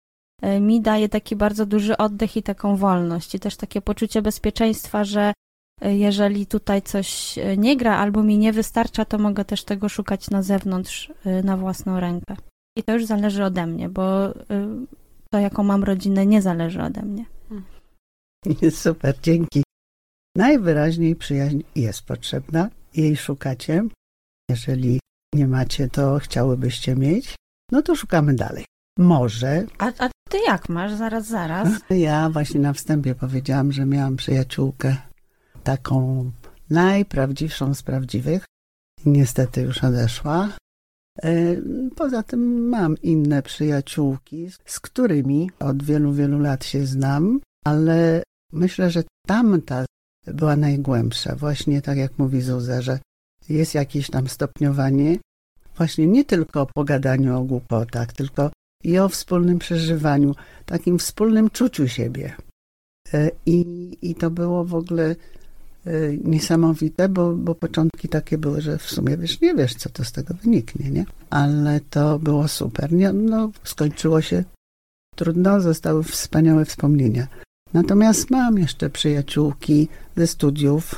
e, 0.41 0.59
mi 0.59 0.81
daje 0.81 1.09
taki 1.09 1.35
bardzo 1.35 1.65
duży 1.65 1.97
oddech 1.97 2.37
i 2.37 2.43
taką 2.43 2.75
wolność, 2.75 3.35
i 3.35 3.39
też 3.39 3.55
takie 3.55 3.81
poczucie 3.81 4.21
bezpieczeństwa, 4.21 5.03
że 5.03 5.33
e, 5.81 5.97
jeżeli 5.97 6.45
tutaj 6.45 6.81
coś 6.81 7.37
e, 7.37 7.57
nie 7.57 7.77
gra 7.77 7.97
albo 7.97 8.23
mi 8.23 8.37
nie 8.37 8.53
wystarcza, 8.53 9.05
to 9.05 9.17
mogę 9.17 9.45
też 9.45 9.63
tego 9.63 9.89
szukać 9.89 10.29
na 10.29 10.43
zewnątrz, 10.43 11.13
na 11.43 11.57
własną 11.57 11.99
rękę. 11.99 12.35
I 12.77 12.83
to 12.83 12.93
już 12.93 13.05
zależy 13.05 13.43
ode 13.43 13.67
mnie, 13.67 13.89
bo 13.89 14.33
to, 15.29 15.39
jaką 15.39 15.63
mam 15.63 15.83
rodzinę, 15.83 16.25
nie 16.25 16.41
zależy 16.41 16.83
ode 16.83 17.01
mnie. 17.01 17.34
Super, 18.71 19.15
dzięki. 19.21 19.63
Najwyraźniej 20.37 21.15
przyjaźń 21.15 21.61
jest 21.75 22.01
potrzebna, 22.01 22.69
jej 22.93 23.17
szukacie. 23.17 23.83
Jeżeli 24.49 24.99
nie 25.35 25.47
macie, 25.47 25.89
to 25.89 26.19
chciałybyście 26.19 26.95
mieć, 26.95 27.35
no 27.71 27.81
to 27.81 27.95
szukamy 27.95 28.33
dalej. 28.33 28.65
Może. 28.99 29.65
A, 29.77 29.91
a 29.97 30.09
ty 30.29 30.37
jak 30.47 30.69
masz? 30.69 30.93
Zaraz, 30.93 31.27
zaraz. 31.27 31.69
Ja 31.89 32.29
właśnie 32.29 32.59
na 32.59 32.73
wstępie 32.73 33.15
powiedziałam, 33.15 33.71
że 33.71 33.85
miałam 33.85 34.15
przyjaciółkę 34.15 34.97
taką 35.63 36.31
najprawdziwszą 36.69 37.73
z 37.73 37.83
prawdziwych. 37.83 38.45
Niestety 39.05 39.61
już 39.61 39.83
odeszła. 39.83 40.49
E, 41.23 41.55
poza 41.95 42.23
tym 42.23 42.69
mam 42.69 42.97
inne 42.97 43.41
przyjaciółki, 43.41 44.49
z 44.65 44.79
którymi 44.79 45.51
od 45.59 45.83
wielu, 45.83 46.13
wielu 46.13 46.39
lat 46.39 46.65
się 46.65 46.85
znam, 46.85 47.39
ale 47.65 48.23
myślę, 48.55 48.91
że 48.91 49.03
tamta 49.27 49.85
była 50.27 50.55
najgłębsza. 50.55 51.35
Właśnie 51.35 51.81
tak 51.81 51.97
jak 51.97 52.19
mówi 52.19 52.41
Zuza, 52.41 52.81
że 52.81 52.99
jest 53.49 53.75
jakieś 53.75 54.09
tam 54.09 54.27
stopniowanie, 54.27 55.17
właśnie 55.77 56.07
nie 56.07 56.25
tylko 56.25 56.61
o 56.61 56.65
pogadaniu 56.65 57.37
o 57.37 57.43
głupotach, 57.43 58.13
tylko 58.13 58.51
i 58.83 58.99
o 58.99 59.09
wspólnym 59.09 59.59
przeżywaniu, 59.59 60.35
takim 60.65 60.99
wspólnym 60.99 61.49
czuciu 61.49 61.87
siebie. 61.87 62.35
E, 63.13 63.31
I, 63.45 63.61
i 64.01 64.15
to 64.15 64.31
było 64.31 64.65
w 64.65 64.75
ogóle 64.75 65.15
e, 65.85 66.17
niesamowite, 66.23 67.09
bo, 67.09 67.33
bo 67.33 67.55
początki 67.55 68.09
takie 68.09 68.37
były, 68.37 68.61
że 68.61 68.77
w 68.77 68.89
sumie 68.89 69.17
wiesz, 69.17 69.41
nie 69.41 69.55
wiesz, 69.55 69.75
co 69.75 69.89
to 69.89 70.03
z 70.03 70.11
tego 70.11 70.33
wyniknie, 70.33 70.91
nie? 70.91 71.05
Ale 71.29 71.79
to 71.89 72.19
było 72.19 72.47
super. 72.47 72.91
Nie, 72.93 73.13
no, 73.13 73.51
skończyło 73.63 74.21
się 74.21 74.43
trudno, 75.15 75.61
zostały 75.61 76.03
wspaniałe 76.03 76.65
wspomnienia. 76.65 77.27
Natomiast 77.75 78.31
mam 78.31 78.57
jeszcze 78.57 78.89
przyjaciółki 78.89 79.87
ze 80.15 80.27
studiów, 80.27 80.95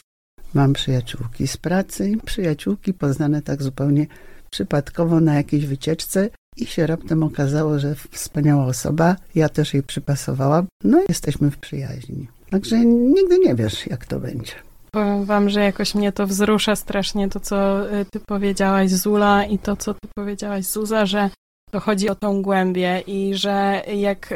mam 0.53 0.73
przyjaciółki 0.73 1.47
z 1.47 1.57
pracy, 1.57 2.11
przyjaciółki 2.25 2.93
poznane 2.93 3.41
tak 3.41 3.63
zupełnie 3.63 4.07
przypadkowo 4.49 5.19
na 5.19 5.35
jakiejś 5.35 5.65
wycieczce 5.65 6.29
i 6.57 6.65
się 6.65 6.87
raptem 6.87 7.23
okazało, 7.23 7.79
że 7.79 7.95
wspaniała 8.11 8.65
osoba, 8.65 9.15
ja 9.35 9.49
też 9.49 9.73
jej 9.73 9.83
przypasowałam, 9.83 10.65
no 10.83 11.01
i 11.01 11.05
jesteśmy 11.09 11.51
w 11.51 11.57
przyjaźni. 11.57 12.27
Także 12.49 12.85
nigdy 12.85 13.39
nie 13.39 13.55
wiesz, 13.55 13.87
jak 13.87 14.05
to 14.05 14.19
będzie. 14.19 14.53
Powiem 14.91 15.25
wam, 15.25 15.49
że 15.49 15.59
jakoś 15.59 15.95
mnie 15.95 16.11
to 16.11 16.27
wzrusza 16.27 16.75
strasznie, 16.75 17.29
to 17.29 17.39
co 17.39 17.89
y, 17.93 18.05
ty 18.05 18.19
powiedziałaś 18.19 18.91
Zula 18.91 19.45
i 19.45 19.59
to 19.59 19.75
co 19.75 19.93
ty 19.93 20.07
powiedziałaś 20.15 20.65
Zuza, 20.65 21.05
że 21.05 21.29
to 21.71 21.79
chodzi 21.79 22.09
o 22.09 22.15
tą 22.15 22.41
głębię 22.41 23.03
i 23.07 23.31
że 23.35 23.83
jak 23.95 24.31
y, 24.31 24.35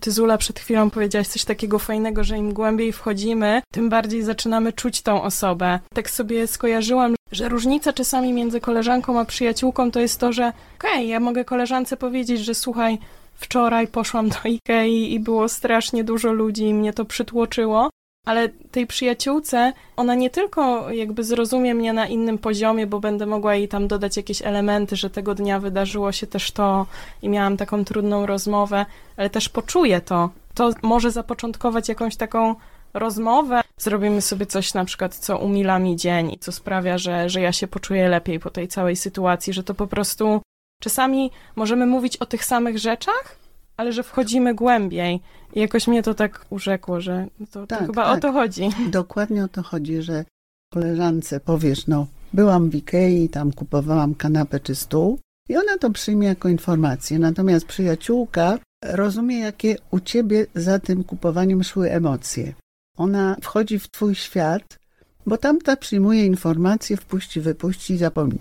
ty 0.00 0.10
Zula 0.10 0.38
przed 0.38 0.60
chwilą 0.60 0.90
powiedziałaś 0.90 1.28
coś 1.28 1.44
takiego 1.44 1.78
fajnego, 1.78 2.24
że 2.24 2.38
im 2.38 2.52
głębiej 2.52 2.92
wchodzimy, 2.92 3.62
tym 3.72 3.88
bardziej 3.88 4.22
zaczynamy 4.22 4.72
czuć 4.72 5.02
tą 5.02 5.22
osobę. 5.22 5.78
Tak 5.94 6.10
sobie 6.10 6.46
skojarzyłam, 6.46 7.14
że 7.32 7.48
różnica 7.48 7.92
czasami 7.92 8.32
między 8.32 8.60
koleżanką 8.60 9.20
a 9.20 9.24
przyjaciółką 9.24 9.90
to 9.90 10.00
jest 10.00 10.20
to, 10.20 10.32
że 10.32 10.52
okej, 10.78 10.90
okay, 10.92 11.04
ja 11.04 11.20
mogę 11.20 11.44
koleżance 11.44 11.96
powiedzieć, 11.96 12.40
że 12.40 12.54
słuchaj, 12.54 12.98
wczoraj 13.34 13.88
poszłam 13.88 14.28
do 14.28 14.36
Ikei 14.44 15.12
i 15.14 15.20
było 15.20 15.48
strasznie 15.48 16.04
dużo 16.04 16.32
ludzi 16.32 16.64
i 16.64 16.74
mnie 16.74 16.92
to 16.92 17.04
przytłoczyło, 17.04 17.90
ale 18.26 18.48
tej 18.48 18.86
przyjaciółce 18.86 19.72
ona 19.96 20.14
nie 20.14 20.30
tylko 20.30 20.90
jakby 20.90 21.24
zrozumie 21.24 21.74
mnie 21.74 21.92
na 21.92 22.06
innym 22.06 22.38
poziomie, 22.38 22.86
bo 22.86 23.00
będę 23.00 23.26
mogła 23.26 23.54
jej 23.54 23.68
tam 23.68 23.88
dodać 23.88 24.16
jakieś 24.16 24.42
elementy, 24.42 24.96
że 24.96 25.10
tego 25.10 25.34
dnia 25.34 25.60
wydarzyło 25.60 26.12
się 26.12 26.26
też 26.26 26.52
to 26.52 26.86
i 27.22 27.28
miałam 27.28 27.56
taką 27.56 27.84
trudną 27.84 28.26
rozmowę, 28.26 28.86
ale 29.16 29.30
też 29.30 29.48
poczuje 29.48 30.00
to. 30.00 30.30
To 30.54 30.70
może 30.82 31.10
zapoczątkować 31.10 31.88
jakąś 31.88 32.16
taką 32.16 32.54
rozmowę, 32.94 33.60
zrobimy 33.78 34.22
sobie 34.22 34.46
coś 34.46 34.74
na 34.74 34.84
przykład, 34.84 35.14
co 35.14 35.38
umila 35.38 35.78
mi 35.78 35.96
dzień 35.96 36.32
i 36.32 36.38
co 36.38 36.52
sprawia, 36.52 36.98
że, 36.98 37.30
że 37.30 37.40
ja 37.40 37.52
się 37.52 37.66
poczuję 37.66 38.08
lepiej 38.08 38.40
po 38.40 38.50
tej 38.50 38.68
całej 38.68 38.96
sytuacji, 38.96 39.52
że 39.52 39.62
to 39.62 39.74
po 39.74 39.86
prostu 39.86 40.40
czasami 40.82 41.30
możemy 41.56 41.86
mówić 41.86 42.16
o 42.16 42.26
tych 42.26 42.44
samych 42.44 42.78
rzeczach, 42.78 43.45
ale 43.76 43.92
że 43.92 44.02
wchodzimy 44.02 44.54
głębiej. 44.54 45.20
I 45.54 45.60
jakoś 45.60 45.88
mnie 45.88 46.02
to 46.02 46.14
tak 46.14 46.46
urzekło, 46.50 47.00
że 47.00 47.26
to, 47.50 47.66
tak, 47.66 47.78
to 47.78 47.86
chyba 47.86 48.04
tak. 48.04 48.18
o 48.18 48.20
to 48.20 48.32
chodzi. 48.32 48.70
Dokładnie 48.90 49.44
o 49.44 49.48
to 49.48 49.62
chodzi, 49.62 50.02
że 50.02 50.24
koleżance 50.72 51.40
powiesz, 51.40 51.86
no 51.86 52.06
byłam 52.32 52.70
w 52.70 52.74
Ikei, 52.74 53.28
tam 53.28 53.52
kupowałam 53.52 54.14
kanapę 54.14 54.60
czy 54.60 54.74
stół 54.74 55.18
i 55.48 55.56
ona 55.56 55.78
to 55.78 55.90
przyjmie 55.90 56.26
jako 56.26 56.48
informację. 56.48 57.18
Natomiast 57.18 57.66
przyjaciółka 57.66 58.58
rozumie, 58.84 59.38
jakie 59.38 59.76
u 59.90 60.00
ciebie 60.00 60.46
za 60.54 60.78
tym 60.78 61.04
kupowaniem 61.04 61.64
szły 61.64 61.90
emocje. 61.90 62.54
Ona 62.96 63.36
wchodzi 63.42 63.78
w 63.78 63.90
twój 63.90 64.14
świat, 64.14 64.78
bo 65.26 65.36
tamta 65.36 65.76
przyjmuje 65.76 66.26
informacje, 66.26 66.96
wpuści, 66.96 67.40
wypuści 67.40 67.94
i 67.94 67.98
zapomni. 67.98 68.38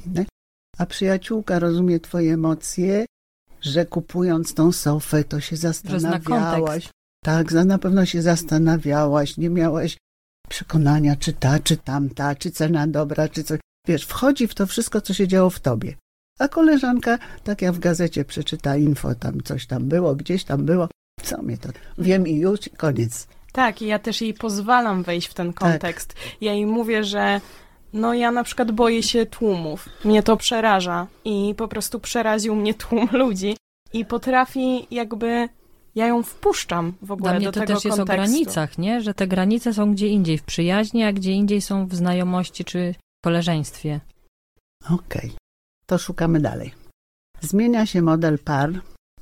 A 0.77 0.85
przyjaciółka 0.85 1.59
rozumie 1.59 1.99
twoje 1.99 2.33
emocje 2.33 3.05
że 3.65 3.85
kupując 3.85 4.53
tą 4.53 4.71
sofę, 4.71 5.23
to 5.23 5.39
się 5.39 5.55
zastanawiałaś. 5.55 6.89
Tak, 7.23 7.51
na 7.51 7.77
pewno 7.77 8.05
się 8.05 8.21
zastanawiałaś, 8.21 9.37
nie 9.37 9.49
miałaś 9.49 9.97
przekonania, 10.49 11.15
czy 11.15 11.33
ta, 11.33 11.59
czy 11.59 11.77
tamta, 11.77 12.35
czy 12.35 12.51
cena 12.51 12.87
dobra, 12.87 13.29
czy 13.29 13.43
coś. 13.43 13.59
Wiesz, 13.87 14.03
wchodzi 14.03 14.47
w 14.47 14.55
to 14.55 14.67
wszystko, 14.67 15.01
co 15.01 15.13
się 15.13 15.27
działo 15.27 15.49
w 15.49 15.59
tobie. 15.59 15.95
A 16.39 16.47
koleżanka, 16.47 17.17
tak 17.43 17.61
jak 17.61 17.73
w 17.73 17.79
gazecie 17.79 18.25
przeczyta 18.25 18.77
info, 18.77 19.15
tam 19.15 19.43
coś 19.43 19.65
tam 19.65 19.89
było, 19.89 20.15
gdzieś 20.15 20.43
tam 20.43 20.65
było. 20.65 20.87
Co 21.23 21.41
mnie 21.41 21.57
to? 21.57 21.69
Wiem 21.97 22.27
i 22.27 22.35
już, 22.35 22.59
koniec. 22.77 23.27
Tak, 23.51 23.81
i 23.81 23.87
ja 23.87 23.99
też 23.99 24.21
jej 24.21 24.33
pozwalam 24.33 25.03
wejść 25.03 25.27
w 25.27 25.33
ten 25.33 25.53
tak. 25.53 25.55
kontekst. 25.55 26.13
Tak. 26.13 26.23
Ja 26.41 26.53
jej 26.53 26.65
mówię, 26.65 27.03
że 27.03 27.41
no 27.95 28.13
ja 28.13 28.31
na 28.31 28.43
przykład 28.43 28.71
boję 28.71 29.03
się 29.03 29.25
tłumów. 29.25 29.89
Mnie 30.05 30.23
to 30.23 30.37
przeraża 30.37 31.07
i 31.25 31.53
po 31.57 31.67
prostu 31.67 31.99
przeraził 31.99 32.55
mnie 32.55 32.73
tłum 32.73 33.09
ludzi 33.23 33.57
i 33.93 34.05
potrafi 34.05 34.87
jakby 34.91 35.49
ja 35.95 36.07
ją 36.07 36.23
wpuszczam 36.23 36.93
w 37.01 37.11
ogóle 37.11 37.31
Dla 37.31 37.39
mnie 37.39 37.45
do 37.45 37.51
to 37.51 37.59
tego 37.59 37.73
też 37.73 37.85
jest 37.85 37.97
kontekstu. 37.97 38.13
o 38.13 38.25
granicach, 38.25 38.77
nie? 38.77 39.01
Że 39.01 39.13
te 39.13 39.27
granice 39.27 39.73
są 39.73 39.93
gdzie 39.93 40.07
indziej 40.07 40.37
w 40.37 40.43
przyjaźni, 40.43 41.03
a 41.03 41.13
gdzie 41.13 41.31
indziej 41.31 41.61
są 41.61 41.87
w 41.87 41.95
znajomości 41.95 42.65
czy 42.65 42.95
koleżeństwie. 43.23 43.99
Okej, 44.85 44.97
okay. 44.99 45.31
to 45.85 45.97
szukamy 45.97 46.39
dalej. 46.39 46.73
Zmienia 47.41 47.85
się 47.85 48.01
model 48.01 48.39
par, 48.39 48.69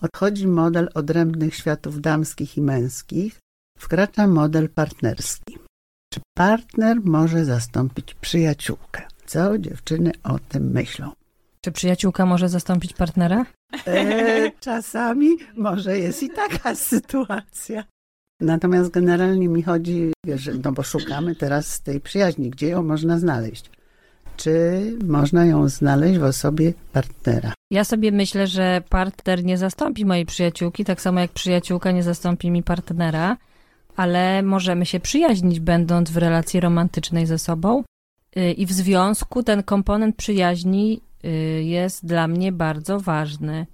odchodzi 0.01 0.48
model 0.48 0.89
odrębnych 0.94 1.56
światów 1.56 2.01
damskich 2.01 2.58
i 2.58 2.62
męskich, 2.62 3.39
wkracza 3.80 4.27
model 4.27 4.70
partnerski. 4.70 5.62
Czy 6.13 6.22
partner 6.34 6.98
może 7.03 7.46
zastąpić 7.46 8.13
przyjaciółkę? 8.13 9.01
Co 9.25 9.58
dziewczyny 9.58 10.12
o 10.24 10.39
tym 10.39 10.72
myślą? 10.72 11.12
Czy 11.62 11.72
przyjaciółka 11.72 12.25
może 12.25 12.50
zastąpić 12.50 12.93
partnera? 12.93 13.46
E, 13.88 14.51
czasami 14.60 15.27
może 15.58 16.00
jest 16.00 16.24
i 16.24 16.29
taka 16.29 16.75
sytuacja. 16.91 17.84
Natomiast 18.41 18.91
generalnie 18.91 19.50
mi 19.50 19.63
chodzi, 19.63 20.13
wiesz, 20.25 20.50
no 20.63 20.72
bo 20.72 20.84
szukamy 20.84 21.36
teraz 21.36 21.82
tej 21.82 22.00
przyjaźni, 22.00 22.50
gdzie 22.50 22.67
ją 22.67 22.84
można 22.84 23.20
znaleźć. 23.20 23.70
Czy 24.38 24.82
można 25.03 25.46
ją 25.46 25.70
znaleźć 25.70 26.20
w 26.20 26.24
osobie 26.24 26.74
partnera? 26.91 27.53
Ja 27.72 27.84
sobie 27.84 28.12
myślę, 28.12 28.48
że 28.48 28.82
partner 28.89 29.43
nie 29.43 29.58
zastąpi 29.58 30.05
mojej 30.05 30.25
przyjaciółki, 30.25 30.86
tak 30.86 31.01
samo 31.01 31.20
jak 31.20 31.32
przyjaciółka 31.32 31.91
nie 31.91 32.03
zastąpi 32.03 32.51
mi 32.51 32.63
partnera 32.63 33.38
ale 33.95 34.43
możemy 34.43 34.85
się 34.85 35.00
przyjaźnić, 35.00 35.59
będąc 35.59 36.12
w 36.12 36.17
relacji 36.17 36.59
romantycznej 36.59 37.25
ze 37.25 37.39
sobą. 37.39 37.83
Y, 38.38 38.51
I 38.51 38.65
w 38.65 38.71
związku 38.71 39.43
ten 39.43 39.63
komponent 39.63 40.15
przyjaźni 40.15 41.01
y, 41.25 41.63
jest 41.63 42.05
dla 42.05 42.27
mnie 42.27 42.51
bardzo 42.51 43.00
ważny, 43.00 43.65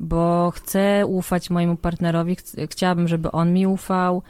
bo 0.00 0.50
chcę 0.50 1.06
ufać 1.06 1.50
mojemu 1.50 1.76
partnerowi, 1.76 2.36
chciałabym, 2.70 3.08
żeby 3.08 3.30
on 3.30 3.52
mi 3.52 3.66
ufał. 3.66 4.22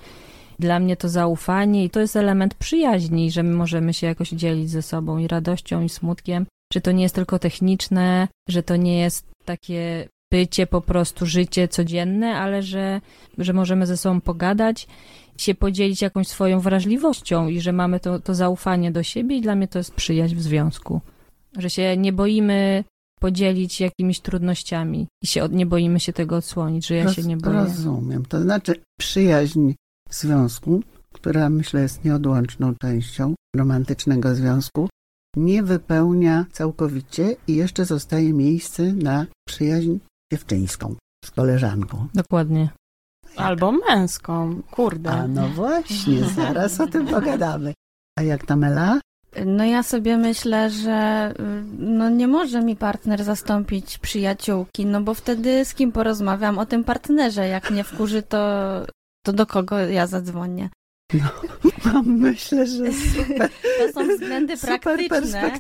Dla 0.59 0.79
mnie 0.79 0.97
to 0.97 1.09
zaufanie 1.09 1.85
i 1.85 1.91
to 1.91 2.01
jest 2.01 2.17
element 2.17 2.55
przyjaźni, 2.55 3.31
że 3.31 3.43
my 3.43 3.55
możemy 3.55 3.95
się 3.95 4.07
jakoś 4.07 4.29
dzielić 4.29 4.71
ze 4.71 4.83
sobą 4.83 5.19
i 5.19 5.29
radością, 5.29 5.83
i 5.83 5.89
smutkiem. 5.89 6.47
Czy 6.73 6.81
to 6.81 6.93
nie 6.93 7.03
jest 7.03 7.15
tylko 7.15 7.39
techniczne, 7.39 8.29
że 8.49 8.63
to 8.63 8.77
nie 8.77 8.99
jest 8.99 9.27
takie 9.45 10.09
bycie, 10.31 10.67
po 10.67 10.81
prostu 10.81 11.27
życie 11.27 11.69
codzienne, 11.69 12.37
ale 12.37 12.63
że, 12.63 13.01
że 13.39 13.53
możemy 13.53 13.87
ze 13.87 13.97
sobą 13.97 14.21
pogadać, 14.21 14.89
się 15.37 15.55
podzielić 15.55 16.03
jakąś 16.03 16.29
swoją 16.29 16.61
wrażliwością 16.61 17.49
i 17.49 17.61
że 17.61 17.73
mamy 17.73 18.01
to, 18.01 18.19
to 18.19 18.35
zaufanie 18.35 18.93
do 18.93 19.03
siebie 19.03 19.37
i 19.37 19.41
dla 19.41 19.55
mnie 19.55 19.69
to 19.69 19.79
jest 19.79 19.95
przyjaźń 19.95 20.35
w 20.35 20.43
związku. 20.43 21.01
Że 21.59 21.71
się 21.71 21.97
nie 21.97 22.13
boimy 22.13 22.85
podzielić 23.21 23.81
jakimiś 23.81 24.21
trudnościami 24.21 25.07
i 25.23 25.27
się 25.27 25.49
nie 25.51 25.67
boimy 25.67 26.01
się 26.01 26.13
tego 26.13 26.37
odsłonić, 26.37 26.87
że 26.87 26.95
ja 26.95 27.05
Roz, 27.05 27.17
się 27.17 27.23
nie 27.23 27.37
boję. 27.37 27.57
Rozumiem. 27.57 28.25
To 28.25 28.43
znaczy 28.43 28.75
przyjaźń 28.99 29.73
w 30.09 30.15
związku, 30.15 30.83
która 31.15 31.51
myślę 31.51 31.83
jest 31.83 32.05
nieodłączną 32.05 32.75
częścią 32.83 33.35
romantycznego 33.57 34.35
związku, 34.35 34.89
nie 35.37 35.63
wypełnia 35.63 36.47
całkowicie 36.53 37.37
i 37.49 37.57
jeszcze 37.57 37.85
zostaje 37.85 38.33
miejsce 38.33 38.93
na 38.93 39.27
przyjaźń 39.49 39.99
dziewczyńską 40.33 40.97
z 41.25 41.31
koleżanką. 41.31 42.07
Dokładnie. 42.15 42.69
Albo 43.37 43.73
męską, 43.73 44.63
kurde. 44.71 45.11
A 45.11 45.29
no 45.29 45.49
właśnie, 45.49 46.25
zaraz 46.25 46.81
o 46.81 46.87
tym 46.87 47.07
pogadamy. 47.07 47.75
A 48.19 48.23
jak 48.23 48.47
ta 48.47 48.57
Mela? 48.57 49.01
No 49.47 49.65
ja 49.65 49.83
sobie 49.83 50.17
myślę, 50.17 50.71
że 50.71 51.33
y, 51.41 51.43
no 51.79 52.11
nie 52.11 52.29
może 52.29 52.63
mi 52.63 52.77
partner 52.77 53.25
zastąpić 53.25 53.99
przyjaciółki, 53.99 54.87
no 54.87 55.01
bo 55.01 55.15
wtedy 55.15 55.65
z 55.65 55.75
kim 55.75 55.93
porozmawiam 55.93 56.59
o 56.59 56.67
tym 56.67 56.85
partnerze. 56.85 57.49
Jak 57.49 57.71
mnie 57.71 57.85
wkurzy, 57.85 58.23
to, 58.23 58.39
to 59.25 59.33
do 59.33 59.47
kogo 59.47 59.79
ja 59.79 60.07
zadzwonię. 60.07 60.71
No, 61.85 62.03
myślę, 62.07 62.67
że 62.67 62.93
super, 62.93 63.51
To 63.79 63.93
są 63.93 64.09
względy 64.09 64.57
praktyczne, 64.57 65.51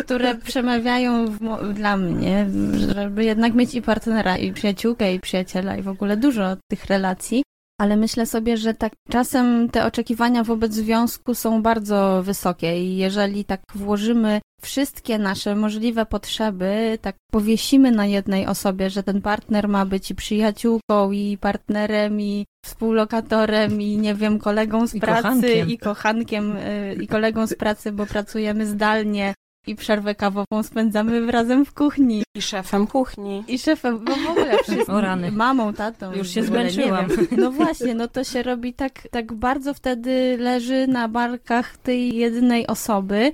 które 0.00 0.34
przemawiają 0.34 1.26
w 1.26 1.72
dla 1.74 1.96
mnie, 1.96 2.46
żeby 2.94 3.24
jednak 3.24 3.54
mieć 3.54 3.74
i 3.74 3.82
partnera, 3.82 4.36
i 4.36 4.52
przyjaciółkę, 4.52 5.14
i 5.14 5.20
przyjaciela, 5.20 5.76
i 5.76 5.82
w 5.82 5.88
ogóle 5.88 6.16
dużo 6.16 6.56
tych 6.70 6.84
relacji. 6.84 7.42
Ale 7.80 7.96
myślę 7.96 8.26
sobie, 8.26 8.56
że 8.56 8.74
tak 8.74 8.92
czasem 9.08 9.68
te 9.70 9.84
oczekiwania 9.84 10.44
wobec 10.44 10.72
związku 10.72 11.34
są 11.34 11.62
bardzo 11.62 12.22
wysokie 12.22 12.84
i 12.84 12.96
jeżeli 12.96 13.44
tak 13.44 13.60
włożymy 13.74 14.40
wszystkie 14.62 15.18
nasze 15.18 15.54
możliwe 15.56 16.06
potrzeby, 16.06 16.98
tak 17.02 17.16
powiesimy 17.32 17.90
na 17.90 18.06
jednej 18.06 18.46
osobie, 18.46 18.90
że 18.90 19.02
ten 19.02 19.22
partner 19.22 19.68
ma 19.68 19.86
być 19.86 20.10
i 20.10 20.14
przyjaciółką, 20.14 21.10
i 21.12 21.38
partnerem, 21.40 22.20
i 22.20 22.44
współlokatorem, 22.64 23.82
i 23.82 23.96
nie 23.96 24.14
wiem, 24.14 24.38
kolegą 24.38 24.86
z 24.86 24.94
I 24.94 25.00
pracy, 25.00 25.22
kochankiem. 25.22 25.68
i 25.70 25.78
kochankiem, 25.78 26.56
y, 26.56 26.96
i 27.00 27.06
kolegą 27.06 27.46
z 27.46 27.54
pracy, 27.54 27.92
bo 27.92 28.06
pracujemy 28.06 28.66
zdalnie, 28.66 29.34
i 29.66 29.76
przerwę 29.76 30.14
kawową 30.14 30.62
spędzamy 30.62 31.32
razem 31.32 31.64
w 31.64 31.74
kuchni. 31.74 32.22
I 32.36 32.42
szefem 32.42 32.86
kuchni. 32.86 33.44
I 33.48 33.58
szefem, 33.58 34.04
bo 34.04 34.16
w 34.16 34.30
ogóle 34.30 34.58
wszystkim. 34.62 34.94
O 34.94 35.00
rany. 35.00 35.32
Mamą, 35.32 35.72
tatą. 35.72 36.12
Już 36.12 36.28
się 36.28 36.42
zmęczyłam. 36.42 37.08
No 37.36 37.50
właśnie, 37.50 37.94
no 37.94 38.08
to 38.08 38.24
się 38.24 38.42
robi 38.42 38.74
tak, 38.74 39.08
tak 39.10 39.32
bardzo 39.32 39.74
wtedy 39.74 40.36
leży 40.40 40.86
na 40.86 41.08
barkach 41.08 41.76
tej 41.76 42.16
jednej 42.16 42.66
osoby. 42.66 43.32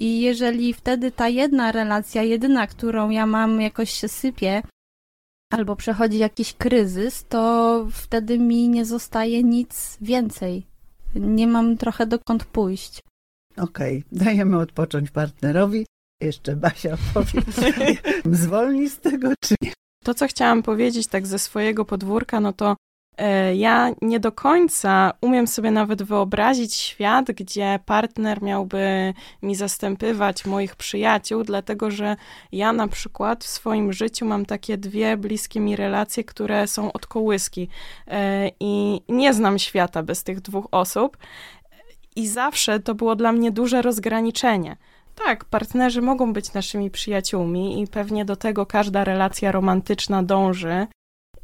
I 0.00 0.20
jeżeli 0.20 0.74
wtedy 0.74 1.10
ta 1.10 1.28
jedna 1.28 1.72
relacja, 1.72 2.22
jedyna, 2.22 2.66
którą 2.66 3.10
ja 3.10 3.26
mam, 3.26 3.60
jakoś 3.60 3.90
się 3.90 4.08
sypie, 4.08 4.62
albo 5.52 5.76
przechodzi 5.76 6.18
jakiś 6.18 6.54
kryzys, 6.54 7.24
to 7.28 7.86
wtedy 7.92 8.38
mi 8.38 8.68
nie 8.68 8.84
zostaje 8.84 9.42
nic 9.42 9.98
więcej. 10.00 10.66
Nie 11.14 11.46
mam 11.46 11.76
trochę 11.76 12.06
dokąd 12.06 12.44
pójść. 12.44 13.02
Okej, 13.60 14.04
dajemy 14.12 14.58
odpocząć 14.58 15.10
partnerowi. 15.10 15.86
Jeszcze 16.22 16.56
Basia 16.56 16.96
powie, 17.14 17.42
zwolni 18.44 18.88
z 18.88 18.98
tego 18.98 19.32
czy 19.40 19.54
nie. 19.62 19.72
To, 20.04 20.14
co 20.14 20.26
chciałam 20.26 20.62
powiedzieć 20.62 21.06
tak 21.06 21.26
ze 21.26 21.38
swojego 21.38 21.84
podwórka, 21.84 22.40
no 22.40 22.52
to 22.52 22.76
e, 23.18 23.56
ja 23.56 23.90
nie 24.02 24.20
do 24.20 24.32
końca 24.32 25.12
umiem 25.20 25.46
sobie 25.46 25.70
nawet 25.70 26.02
wyobrazić 26.02 26.74
świat, 26.74 27.26
gdzie 27.26 27.78
partner 27.86 28.42
miałby 28.42 29.14
mi 29.42 29.54
zastępywać 29.54 30.46
moich 30.46 30.76
przyjaciół, 30.76 31.44
dlatego 31.44 31.90
że 31.90 32.16
ja 32.52 32.72
na 32.72 32.88
przykład 32.88 33.44
w 33.44 33.48
swoim 33.48 33.92
życiu 33.92 34.26
mam 34.26 34.46
takie 34.46 34.78
dwie 34.78 35.16
bliskie 35.16 35.60
mi 35.60 35.76
relacje, 35.76 36.24
które 36.24 36.66
są 36.66 36.92
od 36.92 37.06
kołyski 37.06 37.68
e, 38.06 38.50
i 38.60 39.00
nie 39.08 39.34
znam 39.34 39.58
świata 39.58 40.02
bez 40.02 40.24
tych 40.24 40.40
dwóch 40.40 40.68
osób. 40.70 41.16
I 42.18 42.26
zawsze 42.26 42.80
to 42.80 42.94
było 42.94 43.16
dla 43.16 43.32
mnie 43.32 43.50
duże 43.50 43.82
rozgraniczenie. 43.82 44.76
Tak, 45.14 45.44
partnerzy 45.44 46.02
mogą 46.02 46.32
być 46.32 46.52
naszymi 46.52 46.90
przyjaciółmi 46.90 47.82
i 47.82 47.86
pewnie 47.86 48.24
do 48.24 48.36
tego 48.36 48.66
każda 48.66 49.04
relacja 49.04 49.52
romantyczna 49.52 50.22
dąży 50.22 50.86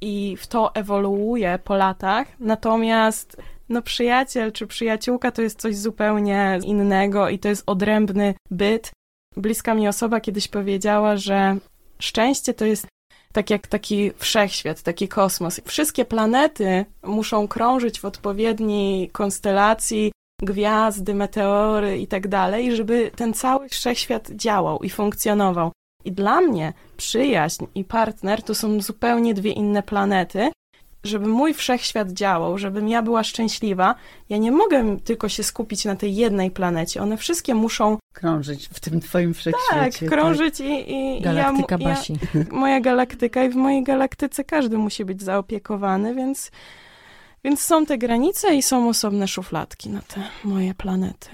i 0.01 0.37
w 0.39 0.47
to 0.47 0.75
ewoluuje 0.75 1.59
po 1.65 1.77
latach. 1.77 2.29
Natomiast 2.41 3.37
no 3.69 3.83
przyjaciel 3.83 4.53
czy 4.53 4.67
przyjaciółka 4.67 5.31
to 5.31 5.43
jest 5.43 5.61
coś 5.61 5.77
zupełnie 5.77 6.59
innego 6.65 7.29
i 7.29 7.39
to 7.39 7.49
jest 7.49 7.63
odrębny 7.67 8.35
byt. 8.51 8.91
Bliska 9.37 9.75
mi 9.75 9.89
osoba 9.89 10.21
kiedyś 10.21 10.49
powiedziała, 10.49 11.17
że 11.17 11.57
szczęście 11.99 12.55
to 12.55 12.65
jest 12.65 12.87
tak 13.33 13.51
jak 13.51 13.67
taki 13.67 14.11
wszechświat, 14.17 14.83
taki 14.83 15.09
kosmos. 15.09 15.61
Wszystkie 15.65 16.05
planety 16.05 16.85
muszą 17.03 17.49
krążyć 17.49 18.01
w 18.01 18.05
odpowiedniej 18.05 19.09
konstelacji, 19.09 20.13
gwiazdy, 20.45 21.15
meteory 21.15 21.99
i 21.99 22.07
tak 22.07 22.29
dalej, 22.29 22.77
żeby 22.77 23.11
ten 23.17 23.35
cały 23.35 23.69
wszechświat 23.69 24.31
działał 24.31 24.79
i 24.79 24.91
funkcjonował. 24.91 25.73
I 26.05 26.13
dla 26.13 26.41
mnie 26.41 26.73
przyjaźń 26.97 27.65
i 27.75 27.85
partner 27.85 28.43
to 28.43 28.55
są 28.55 28.81
zupełnie 28.81 29.35
dwie 29.35 29.51
inne 29.53 29.83
planety. 29.83 30.51
Żeby 31.05 31.27
mój 31.27 31.55
wszechświat 31.55 32.11
działał, 32.13 32.59
żebym 32.59 32.89
ja 32.89 33.03
była 33.03 33.25
szczęśliwa, 33.25 33.95
ja 34.29 34.37
nie 34.37 34.53
mogę 34.53 34.97
tylko 35.01 35.29
się 35.29 35.43
skupić 35.43 35.85
na 35.85 35.97
tej 35.97 36.17
jednej 36.17 36.51
planecie. 36.51 37.03
One 37.03 37.17
wszystkie 37.17 37.55
muszą 37.55 37.99
Krążyć 38.15 38.69
w 38.73 38.81
tym 38.81 39.01
twoim 39.01 39.35
tak 39.35 39.41
wszechświecie. 39.41 40.07
krążyć 40.07 40.61
i, 40.61 40.65
i, 40.65 41.19
i 41.19 41.21
Galaktyka 41.21 41.77
ja, 41.81 41.89
ja, 41.89 41.95
Basi. 41.95 42.15
moja 42.51 42.81
galaktyka 42.81 43.45
i 43.45 43.51
w 43.51 43.55
mojej 43.55 43.83
galaktyce 43.83 44.45
każdy 44.45 44.79
musi 44.79 45.05
być 45.05 45.23
zaopiekowany, 45.23 46.15
więc, 46.15 46.51
więc 47.45 47.61
są 47.61 47.87
te 47.87 47.99
granice 47.99 48.55
i 48.55 48.63
są 48.63 48.89
osobne 48.89 49.29
szufladki 49.29 49.91
na 49.91 50.01
te 50.01 50.23
moje 50.45 50.75
planety. 50.75 51.29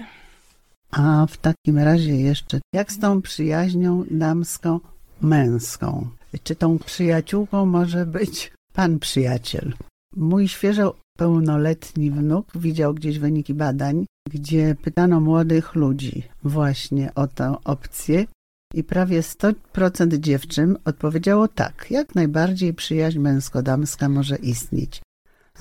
A 0.91 1.25
w 1.29 1.37
takim 1.37 1.77
razie 1.77 2.15
jeszcze, 2.15 2.59
jak 2.73 2.91
z 2.91 2.99
tą 2.99 3.21
przyjaźnią 3.21 4.03
damsko-męską? 4.11 6.07
Czy 6.43 6.55
tą 6.55 6.79
przyjaciółką 6.79 7.65
może 7.65 8.05
być 8.05 8.51
pan 8.73 8.99
przyjaciel? 8.99 9.73
Mój 10.15 10.47
świeżo 10.47 10.95
pełnoletni 11.17 12.11
wnuk 12.11 12.47
widział 12.55 12.93
gdzieś 12.93 13.19
wyniki 13.19 13.53
badań, 13.53 14.05
gdzie 14.29 14.75
pytano 14.81 15.19
młodych 15.19 15.75
ludzi 15.75 16.23
właśnie 16.43 17.15
o 17.15 17.27
tę 17.27 17.55
opcję 17.63 18.25
i 18.73 18.83
prawie 18.83 19.21
100% 19.21 20.19
dziewczyn 20.19 20.77
odpowiedziało 20.85 21.47
tak, 21.47 21.87
jak 21.89 22.15
najbardziej 22.15 22.73
przyjaźń 22.73 23.19
męsko-damska 23.19 24.09
może 24.09 24.35
istnieć, 24.35 25.01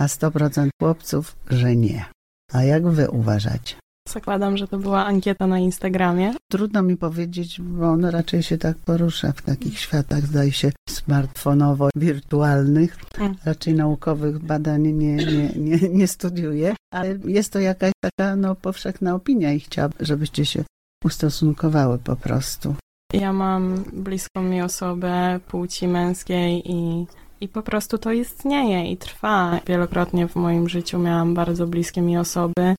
a 0.01 0.07
100% 0.07 0.69
chłopców, 0.83 1.37
że 1.51 1.77
nie. 1.77 2.05
A 2.53 2.63
jak 2.63 2.89
wy 2.89 3.11
uważacie? 3.11 3.75
Zakładam, 4.09 4.57
że 4.57 4.69
to 4.69 4.79
była 4.79 5.07
ankieta 5.07 5.47
na 5.47 5.59
Instagramie. 5.59 6.35
Trudno 6.51 6.83
mi 6.83 6.97
powiedzieć, 6.97 7.61
bo 7.61 7.91
on 7.91 8.05
raczej 8.05 8.43
się 8.43 8.59
tak 8.59 8.77
porusza 8.77 9.33
w 9.33 9.43
takich 9.43 9.79
światach, 9.79 10.27
zdaje 10.27 10.53
się, 10.53 10.73
smartfonowo-wirtualnych. 10.91 12.97
Mm. 13.19 13.37
Raczej 13.45 13.75
naukowych 13.75 14.39
badań 14.39 14.83
nie, 14.83 15.17
nie, 15.17 15.49
nie, 15.57 15.89
nie 15.89 16.09
studiuje, 16.09 16.75
ale 16.93 17.19
jest 17.25 17.53
to 17.53 17.59
jakaś 17.59 17.93
taka 18.01 18.37
no, 18.37 18.55
powszechna 18.55 19.15
opinia 19.15 19.53
i 19.53 19.61
chciałabym, 19.61 20.07
żebyście 20.07 20.47
się 20.47 20.65
ustosunkowały 21.05 21.99
po 21.99 22.17
prostu. 22.17 22.75
Ja 23.13 23.33
mam 23.33 23.85
bliską 23.93 24.43
mi 24.43 24.63
osobę 24.63 25.41
płci 25.49 25.89
męskiej 25.89 26.73
i, 26.73 27.07
i 27.41 27.49
po 27.49 27.63
prostu 27.63 27.99
to 27.99 28.13
istnieje 28.13 28.93
i 28.93 28.97
trwa. 28.97 29.61
Wielokrotnie 29.67 30.29
w 30.29 30.37
moim 30.37 30.69
życiu 30.69 30.99
miałam 30.99 31.35
bardzo 31.35 31.67
bliskie 31.67 32.03
mi 32.03 32.19
osoby, 32.19 32.75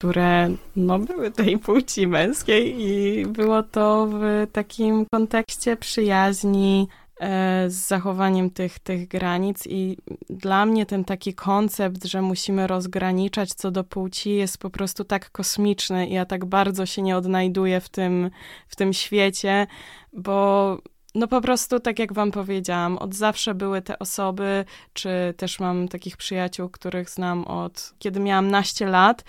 które 0.00 0.50
no, 0.76 0.98
były 0.98 1.30
tej 1.30 1.58
płci 1.58 2.06
męskiej 2.06 2.80
i 2.80 3.26
było 3.26 3.62
to 3.62 4.08
w 4.10 4.46
takim 4.52 5.06
kontekście 5.12 5.76
przyjaźni, 5.76 6.88
e, 7.20 7.70
z 7.70 7.74
zachowaniem 7.74 8.50
tych, 8.50 8.78
tych 8.78 9.08
granic 9.08 9.66
i 9.66 9.96
dla 10.30 10.66
mnie 10.66 10.86
ten 10.86 11.04
taki 11.04 11.34
koncept, 11.34 12.04
że 12.04 12.22
musimy 12.22 12.66
rozgraniczać 12.66 13.54
co 13.54 13.70
do 13.70 13.84
płci 13.84 14.34
jest 14.34 14.58
po 14.58 14.70
prostu 14.70 15.04
tak 15.04 15.30
kosmiczny 15.30 16.06
i 16.06 16.12
ja 16.12 16.24
tak 16.24 16.44
bardzo 16.44 16.86
się 16.86 17.02
nie 17.02 17.16
odnajduję 17.16 17.80
w 17.80 17.88
tym, 17.88 18.30
w 18.68 18.76
tym 18.76 18.92
świecie, 18.92 19.66
bo 20.12 20.78
no 21.16 21.28
po 21.28 21.40
prostu, 21.40 21.80
tak 21.80 21.98
jak 21.98 22.12
wam 22.12 22.30
powiedziałam, 22.30 22.98
od 22.98 23.14
zawsze 23.14 23.54
były 23.54 23.82
te 23.82 23.98
osoby, 23.98 24.64
czy 24.92 25.34
też 25.36 25.60
mam 25.60 25.88
takich 25.88 26.16
przyjaciół, 26.16 26.68
których 26.68 27.10
znam 27.10 27.44
od 27.44 27.94
kiedy 27.98 28.20
miałam 28.20 28.50
naście 28.50 28.86
lat, 28.86 29.24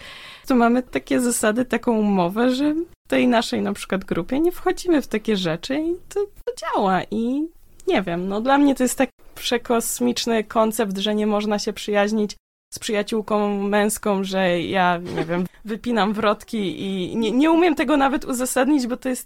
to 0.47 0.55
mamy 0.55 0.83
takie 0.83 1.21
zasady, 1.21 1.65
taką 1.65 1.97
umowę, 1.97 2.55
że 2.55 2.73
w 2.73 3.09
tej 3.09 3.27
naszej 3.27 3.61
na 3.61 3.73
przykład 3.73 4.05
grupie 4.05 4.39
nie 4.39 4.51
wchodzimy 4.51 5.01
w 5.01 5.07
takie 5.07 5.37
rzeczy 5.37 5.75
i 5.75 5.95
to, 6.09 6.19
to 6.45 6.53
działa. 6.57 7.01
I 7.11 7.47
nie 7.87 8.01
wiem, 8.01 8.27
no 8.27 8.41
dla 8.41 8.57
mnie 8.57 8.75
to 8.75 8.83
jest 8.83 8.97
tak 8.97 9.09
przekosmiczny 9.35 10.43
koncept, 10.43 10.97
że 10.97 11.15
nie 11.15 11.27
można 11.27 11.59
się 11.59 11.73
przyjaźnić 11.73 12.35
z 12.73 12.79
przyjaciółką 12.79 13.63
męską, 13.63 14.23
że 14.23 14.61
ja, 14.61 14.99
nie 15.15 15.25
wiem, 15.25 15.45
wypinam 15.65 16.13
wrotki 16.13 16.81
i 16.81 17.17
nie, 17.17 17.31
nie 17.31 17.51
umiem 17.51 17.75
tego 17.75 17.97
nawet 17.97 18.25
uzasadnić, 18.25 18.87
bo 18.87 18.97
to 18.97 19.09
jest 19.09 19.25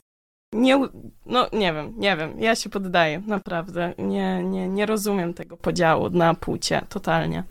nie, 0.54 0.80
no 1.26 1.48
nie 1.54 1.74
wiem, 1.74 1.94
nie 1.98 2.18
wiem, 2.18 2.40
ja 2.40 2.56
się 2.56 2.70
poddaję, 2.70 3.22
naprawdę. 3.28 3.94
Nie, 3.98 4.44
nie, 4.44 4.68
nie 4.68 4.86
rozumiem 4.86 5.34
tego 5.34 5.58
podziału 5.58 6.10
na 6.10 6.34
płcie, 6.34 6.82
totalnie. 6.90 7.44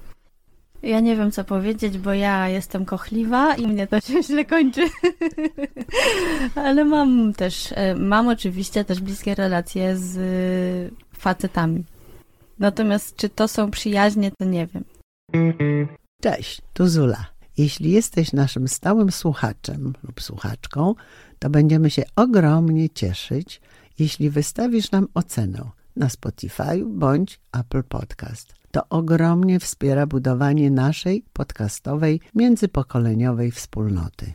Ja 0.83 1.01
nie 1.01 1.17
wiem, 1.17 1.31
co 1.31 1.45
powiedzieć, 1.45 1.99
bo 1.99 2.13
ja 2.13 2.49
jestem 2.49 2.85
kochliwa 2.85 3.55
i 3.55 3.67
mnie 3.67 3.87
to 3.87 4.01
się 4.01 4.23
źle 4.23 4.45
kończy. 4.45 4.89
Ale 6.55 6.85
mam 6.85 7.33
też, 7.33 7.73
e, 7.73 7.95
mam 7.95 8.29
oczywiście 8.29 8.85
też 8.85 9.01
bliskie 9.01 9.35
relacje 9.35 9.97
z 9.97 10.95
facetami. 11.13 11.85
Natomiast 12.59 13.17
czy 13.17 13.29
to 13.29 13.49
są 13.49 13.71
przyjaźnie, 13.71 14.31
to 14.39 14.45
nie 14.45 14.67
wiem. 14.67 14.85
Cześć, 16.23 16.61
tu 16.73 16.89
Zula. 16.89 17.27
Jeśli 17.59 17.91
jesteś 17.91 18.33
naszym 18.33 18.69
stałym 18.69 19.11
słuchaczem 19.11 19.93
lub 20.03 20.23
słuchaczką, 20.23 20.95
to 21.41 21.51
będziemy 21.51 21.91
się 21.91 22.03
ogromnie 22.17 22.91
cieszyć, 22.91 23.61
jeśli 23.99 24.31
wystawisz 24.31 24.91
nam 24.91 25.07
ocenę 25.15 25.71
na 25.97 26.09
Spotify 26.09 26.85
bądź 26.87 27.41
Apple 27.53 27.83
Podcast. 27.83 28.55
To 28.71 28.89
ogromnie 28.89 29.61
wspiera 29.61 30.07
budowanie 30.07 30.71
naszej 30.71 31.25
podcastowej, 31.33 32.21
międzypokoleniowej 32.35 33.51
wspólnoty. 33.51 34.33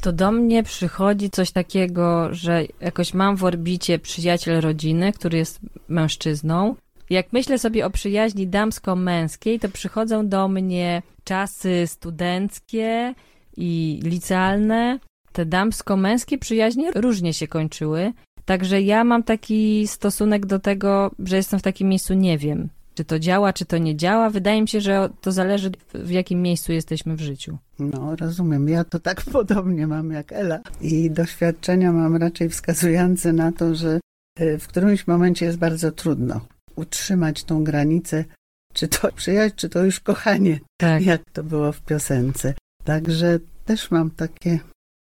To 0.00 0.12
do 0.12 0.32
mnie 0.32 0.62
przychodzi 0.62 1.30
coś 1.30 1.50
takiego, 1.50 2.34
że 2.34 2.62
jakoś 2.80 3.14
mam 3.14 3.36
w 3.36 3.44
orbicie 3.44 3.98
przyjaciel 3.98 4.60
rodziny, 4.60 5.12
który 5.12 5.38
jest 5.38 5.60
mężczyzną. 5.88 6.74
Jak 7.10 7.32
myślę 7.32 7.58
sobie 7.58 7.86
o 7.86 7.90
przyjaźni 7.90 8.46
damsko-męskiej, 8.46 9.60
to 9.60 9.68
przychodzą 9.68 10.28
do 10.28 10.48
mnie 10.48 11.02
czasy 11.24 11.86
studenckie 11.86 13.14
i 13.56 14.00
licealne, 14.04 14.98
te 15.32 15.46
damsko-męskie 15.46 16.38
przyjaźnie 16.38 16.90
różnie 16.94 17.34
się 17.34 17.48
kończyły. 17.48 18.12
Także 18.44 18.82
ja 18.82 19.04
mam 19.04 19.22
taki 19.22 19.86
stosunek 19.86 20.46
do 20.46 20.58
tego, 20.58 21.10
że 21.18 21.36
jestem 21.36 21.60
w 21.60 21.62
takim 21.62 21.88
miejscu, 21.88 22.14
nie 22.14 22.38
wiem, 22.38 22.68
czy 22.94 23.04
to 23.04 23.18
działa, 23.18 23.52
czy 23.52 23.64
to 23.64 23.78
nie 23.78 23.96
działa. 23.96 24.30
Wydaje 24.30 24.62
mi 24.62 24.68
się, 24.68 24.80
że 24.80 25.08
to 25.20 25.32
zależy, 25.32 25.70
w 25.94 26.10
jakim 26.10 26.42
miejscu 26.42 26.72
jesteśmy 26.72 27.16
w 27.16 27.20
życiu. 27.20 27.58
No, 27.78 28.16
rozumiem. 28.16 28.68
Ja 28.68 28.84
to 28.84 29.00
tak 29.00 29.22
podobnie 29.32 29.86
mam 29.86 30.10
jak 30.10 30.32
Ela. 30.32 30.60
I 30.80 31.10
doświadczenia 31.10 31.92
mam 31.92 32.16
raczej 32.16 32.48
wskazujące 32.48 33.32
na 33.32 33.52
to, 33.52 33.74
że 33.74 34.00
e, 34.38 34.58
w 34.58 34.68
którymś 34.68 35.06
momencie 35.06 35.46
jest 35.46 35.58
bardzo 35.58 35.92
trudno 35.92 36.40
utrzymać 36.78 37.44
tą 37.44 37.64
granicę, 37.64 38.24
czy 38.72 38.88
to 38.88 39.12
przyjaźń, 39.20 39.54
czy 39.56 39.68
to 39.68 39.84
już 39.84 40.00
kochanie, 40.00 40.60
tak. 40.76 41.02
jak 41.02 41.22
to 41.32 41.42
było 41.44 41.72
w 41.72 41.80
piosence. 41.80 42.54
Także 42.84 43.38
też 43.64 43.90
mam 43.90 44.10
takie 44.10 44.58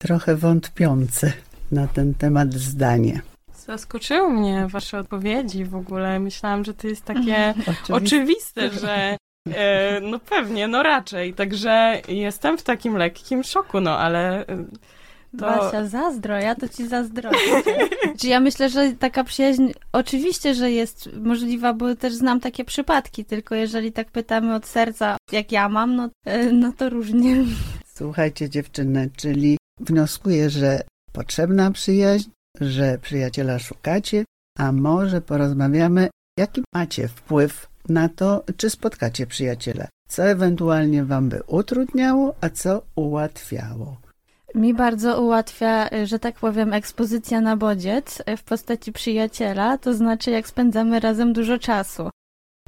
trochę 0.01 0.37
wątpiące 0.37 1.33
na 1.73 1.87
ten 1.87 2.15
temat 2.15 2.55
zdanie. 2.55 3.21
Zaskoczyły 3.67 4.31
mnie 4.31 4.67
wasze 4.69 4.99
odpowiedzi 4.99 5.65
w 5.65 5.75
ogóle. 5.75 6.21
Myślałam, 6.21 6.65
że 6.65 6.75
to 6.75 6.89
jest 6.89 7.05
takie 7.05 7.55
oczywiste, 7.89 8.67
oczywiste 8.67 8.71
że 8.71 9.17
e, 9.55 10.01
no 10.01 10.19
pewnie, 10.19 10.69
no 10.69 10.83
raczej. 10.83 11.35
Także 11.35 12.03
jestem 12.09 12.59
w 12.59 12.63
takim 12.63 12.97
lekkim 12.97 13.45
szoku, 13.45 13.81
no 13.81 13.99
ale... 13.99 14.47
E, 14.47 14.65
to... 15.39 15.47
Basia, 15.47 15.87
zazdro, 15.87 16.39
ja 16.39 16.55
to 16.55 16.69
ci 16.69 16.89
zazdroszczę. 16.89 17.63
Czy 18.21 18.29
ja 18.29 18.41
myślę, 18.41 18.69
że 18.69 18.93
taka 18.93 19.25
przyjaźń 19.25 19.71
oczywiście, 19.93 20.55
że 20.55 20.71
jest 20.71 21.09
możliwa, 21.17 21.75
bo 21.75 21.97
też 21.97 22.15
znam 22.15 22.41
takie 22.41 22.65
przypadki, 22.65 23.25
tylko 23.25 23.55
jeżeli 23.55 23.93
tak 23.93 24.11
pytamy 24.11 24.55
od 24.55 24.67
serca, 24.67 25.17
jak 25.33 25.53
ja 25.53 25.69
mam, 25.69 25.97
no, 25.97 26.09
e, 26.25 26.53
no 26.53 26.73
to 26.77 26.91
różnie. 26.91 27.37
Słuchajcie 27.95 28.51
dziewczyny, 28.51 29.11
czyli 29.17 29.60
wnioskuję, 29.81 30.51
że 30.51 30.83
potrzebna 31.13 31.71
przyjaźń, 31.71 32.31
że 32.61 32.99
przyjaciela 32.99 33.59
szukacie, 33.59 34.25
a 34.59 34.73
może 34.73 35.21
porozmawiamy, 35.21 36.11
jaki 36.39 36.63
macie 36.75 37.09
wpływ 37.09 37.69
na 37.89 38.09
to, 38.09 38.45
czy 38.57 38.71
spotkacie 38.71 39.27
przyjaciela. 39.27 39.89
Co 40.09 40.25
ewentualnie 40.25 41.05
wam 41.05 41.29
by 41.29 41.43
utrudniało, 41.47 42.35
a 42.41 42.49
co 42.49 42.83
ułatwiało. 42.95 43.97
Mi 44.55 44.75
bardzo 44.75 45.23
ułatwia, 45.23 45.89
że 46.05 46.19
tak 46.19 46.39
powiem, 46.39 46.73
ekspozycja 46.73 47.41
na 47.41 47.57
bodziec 47.57 48.23
w 48.39 48.43
postaci 48.43 48.93
przyjaciela, 48.93 49.79
to 49.79 49.95
znaczy 49.95 50.31
jak 50.31 50.49
spędzamy 50.49 51.01
razem 51.01 51.33
dużo 51.33 51.59
czasu. 51.59 52.11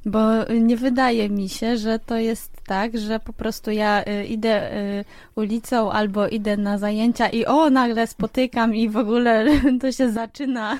Bo 0.07 0.21
nie 0.61 0.77
wydaje 0.77 1.29
mi 1.29 1.49
się, 1.49 1.77
że 1.77 1.99
to 1.99 2.17
jest 2.17 2.53
tak, 2.67 2.99
że 2.99 3.21
po 3.21 3.33
prostu 3.33 3.71
ja 3.71 4.05
y, 4.05 4.25
idę 4.25 4.77
y, 4.77 5.05
ulicą 5.37 5.93
albo 5.93 6.29
idę 6.29 6.57
na 6.57 6.79
zajęcia 6.79 7.29
i 7.29 7.45
o, 7.45 7.71
nagle 7.71 8.07
spotykam 8.07 8.75
i 8.75 8.89
w 8.89 8.97
ogóle 8.97 9.47
to 9.81 9.93
się 9.93 10.13
zaczyna. 10.13 10.79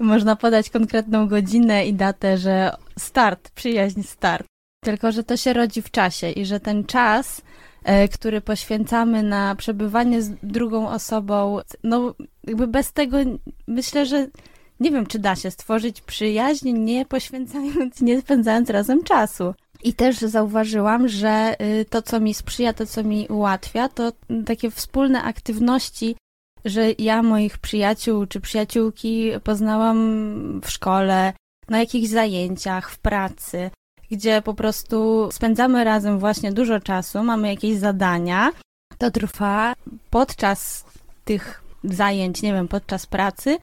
Można 0.00 0.36
podać 0.36 0.70
konkretną 0.70 1.28
godzinę 1.28 1.86
i 1.86 1.94
datę, 1.94 2.38
że 2.38 2.76
start, 2.98 3.50
przyjaźń 3.50 4.02
start. 4.02 4.46
Tylko, 4.84 5.12
że 5.12 5.24
to 5.24 5.36
się 5.36 5.52
rodzi 5.52 5.82
w 5.82 5.90
czasie 5.90 6.30
i 6.30 6.46
że 6.46 6.60
ten 6.60 6.84
czas, 6.84 7.42
e, 7.84 8.08
który 8.08 8.40
poświęcamy 8.40 9.22
na 9.22 9.54
przebywanie 9.54 10.22
z 10.22 10.30
drugą 10.42 10.88
osobą, 10.88 11.58
no 11.84 12.14
jakby 12.44 12.66
bez 12.66 12.92
tego 12.92 13.16
myślę, 13.66 14.06
że 14.06 14.26
nie 14.82 14.90
wiem, 14.90 15.06
czy 15.06 15.18
da 15.18 15.36
się 15.36 15.50
stworzyć 15.50 16.00
przyjaźń, 16.00 16.72
nie 16.72 17.06
poświęcając, 17.06 18.00
nie 18.00 18.20
spędzając 18.20 18.70
razem 18.70 19.04
czasu. 19.04 19.54
I 19.84 19.94
też 19.94 20.16
zauważyłam, 20.16 21.08
że 21.08 21.56
y, 21.80 21.84
to, 21.84 22.02
co 22.02 22.20
mi 22.20 22.34
sprzyja, 22.34 22.72
to, 22.72 22.86
co 22.86 23.04
mi 23.04 23.26
ułatwia, 23.28 23.88
to 23.88 24.12
takie 24.46 24.70
wspólne 24.70 25.22
aktywności, 25.22 26.16
że 26.64 26.92
ja 26.98 27.22
moich 27.22 27.58
przyjaciół 27.58 28.26
czy 28.26 28.40
przyjaciółki 28.40 29.30
poznałam 29.44 30.60
w 30.64 30.70
szkole, 30.70 31.32
na 31.68 31.78
jakichś 31.78 32.08
zajęciach, 32.08 32.90
w 32.90 32.98
pracy, 32.98 33.70
gdzie 34.10 34.42
po 34.42 34.54
prostu 34.54 35.28
spędzamy 35.32 35.84
razem 35.84 36.18
właśnie 36.18 36.52
dużo 36.52 36.80
czasu, 36.80 37.22
mamy 37.22 37.48
jakieś 37.48 37.76
zadania. 37.76 38.52
To 38.98 39.10
trwa 39.10 39.74
podczas 40.10 40.84
tych 41.24 41.62
zajęć, 41.84 42.42
nie 42.42 42.52
wiem, 42.52 42.68
podczas 42.68 43.06
pracy, 43.06 43.58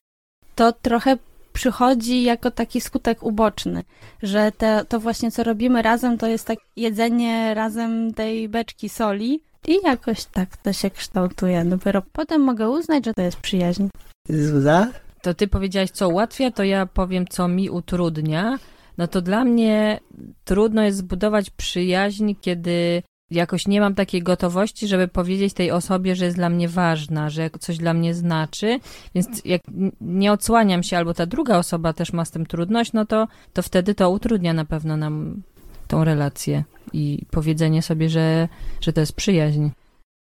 to 0.59 0.73
trochę 0.73 1.17
przychodzi 1.53 2.23
jako 2.23 2.51
taki 2.51 2.81
skutek 2.81 3.23
uboczny, 3.23 3.83
że 4.23 4.51
te, 4.51 4.85
to 4.89 4.99
właśnie 4.99 5.31
co 5.31 5.43
robimy 5.43 5.81
razem 5.81 6.17
to 6.17 6.27
jest 6.27 6.47
tak 6.47 6.57
jedzenie 6.75 7.53
razem 7.53 8.13
tej 8.13 8.49
beczki 8.49 8.89
soli 8.89 9.41
i 9.67 9.77
jakoś 9.83 10.25
tak 10.25 10.57
to 10.57 10.73
się 10.73 10.89
kształtuje. 10.89 11.65
Dopiero 11.65 12.01
potem 12.13 12.41
mogę 12.41 12.69
uznać, 12.69 13.05
że 13.05 13.13
to 13.13 13.21
jest 13.21 13.37
przyjaźń. 13.37 13.87
Zuza? 14.29 14.87
To 15.21 15.33
ty 15.33 15.47
powiedziałaś, 15.47 15.89
co 15.89 16.09
ułatwia, 16.09 16.51
to 16.51 16.63
ja 16.63 16.85
powiem, 16.85 17.27
co 17.27 17.47
mi 17.47 17.69
utrudnia. 17.69 18.57
No 18.97 19.07
to 19.07 19.21
dla 19.21 19.45
mnie 19.45 19.99
trudno 20.45 20.83
jest 20.83 20.97
zbudować 20.97 21.49
przyjaźń, 21.49 22.33
kiedy 22.41 23.03
jakoś 23.31 23.67
nie 23.67 23.81
mam 23.81 23.95
takiej 23.95 24.23
gotowości, 24.23 24.87
żeby 24.87 25.07
powiedzieć 25.07 25.53
tej 25.53 25.71
osobie, 25.71 26.15
że 26.15 26.25
jest 26.25 26.37
dla 26.37 26.49
mnie 26.49 26.67
ważna, 26.67 27.29
że 27.29 27.49
coś 27.59 27.77
dla 27.77 27.93
mnie 27.93 28.13
znaczy, 28.13 28.79
więc 29.15 29.27
jak 29.45 29.61
nie 30.01 30.31
odsłaniam 30.31 30.83
się, 30.83 30.97
albo 30.97 31.13
ta 31.13 31.25
druga 31.25 31.57
osoba 31.57 31.93
też 31.93 32.13
ma 32.13 32.25
z 32.25 32.31
tym 32.31 32.45
trudność, 32.45 32.93
no 32.93 33.05
to, 33.05 33.27
to 33.53 33.61
wtedy 33.61 33.95
to 33.95 34.09
utrudnia 34.09 34.53
na 34.53 34.65
pewno 34.65 34.97
nam 34.97 35.41
tą 35.87 36.03
relację 36.03 36.63
i 36.93 37.25
powiedzenie 37.31 37.81
sobie, 37.81 38.09
że, 38.09 38.47
że 38.81 38.93
to 38.93 38.99
jest 38.99 39.13
przyjaźń. 39.13 39.69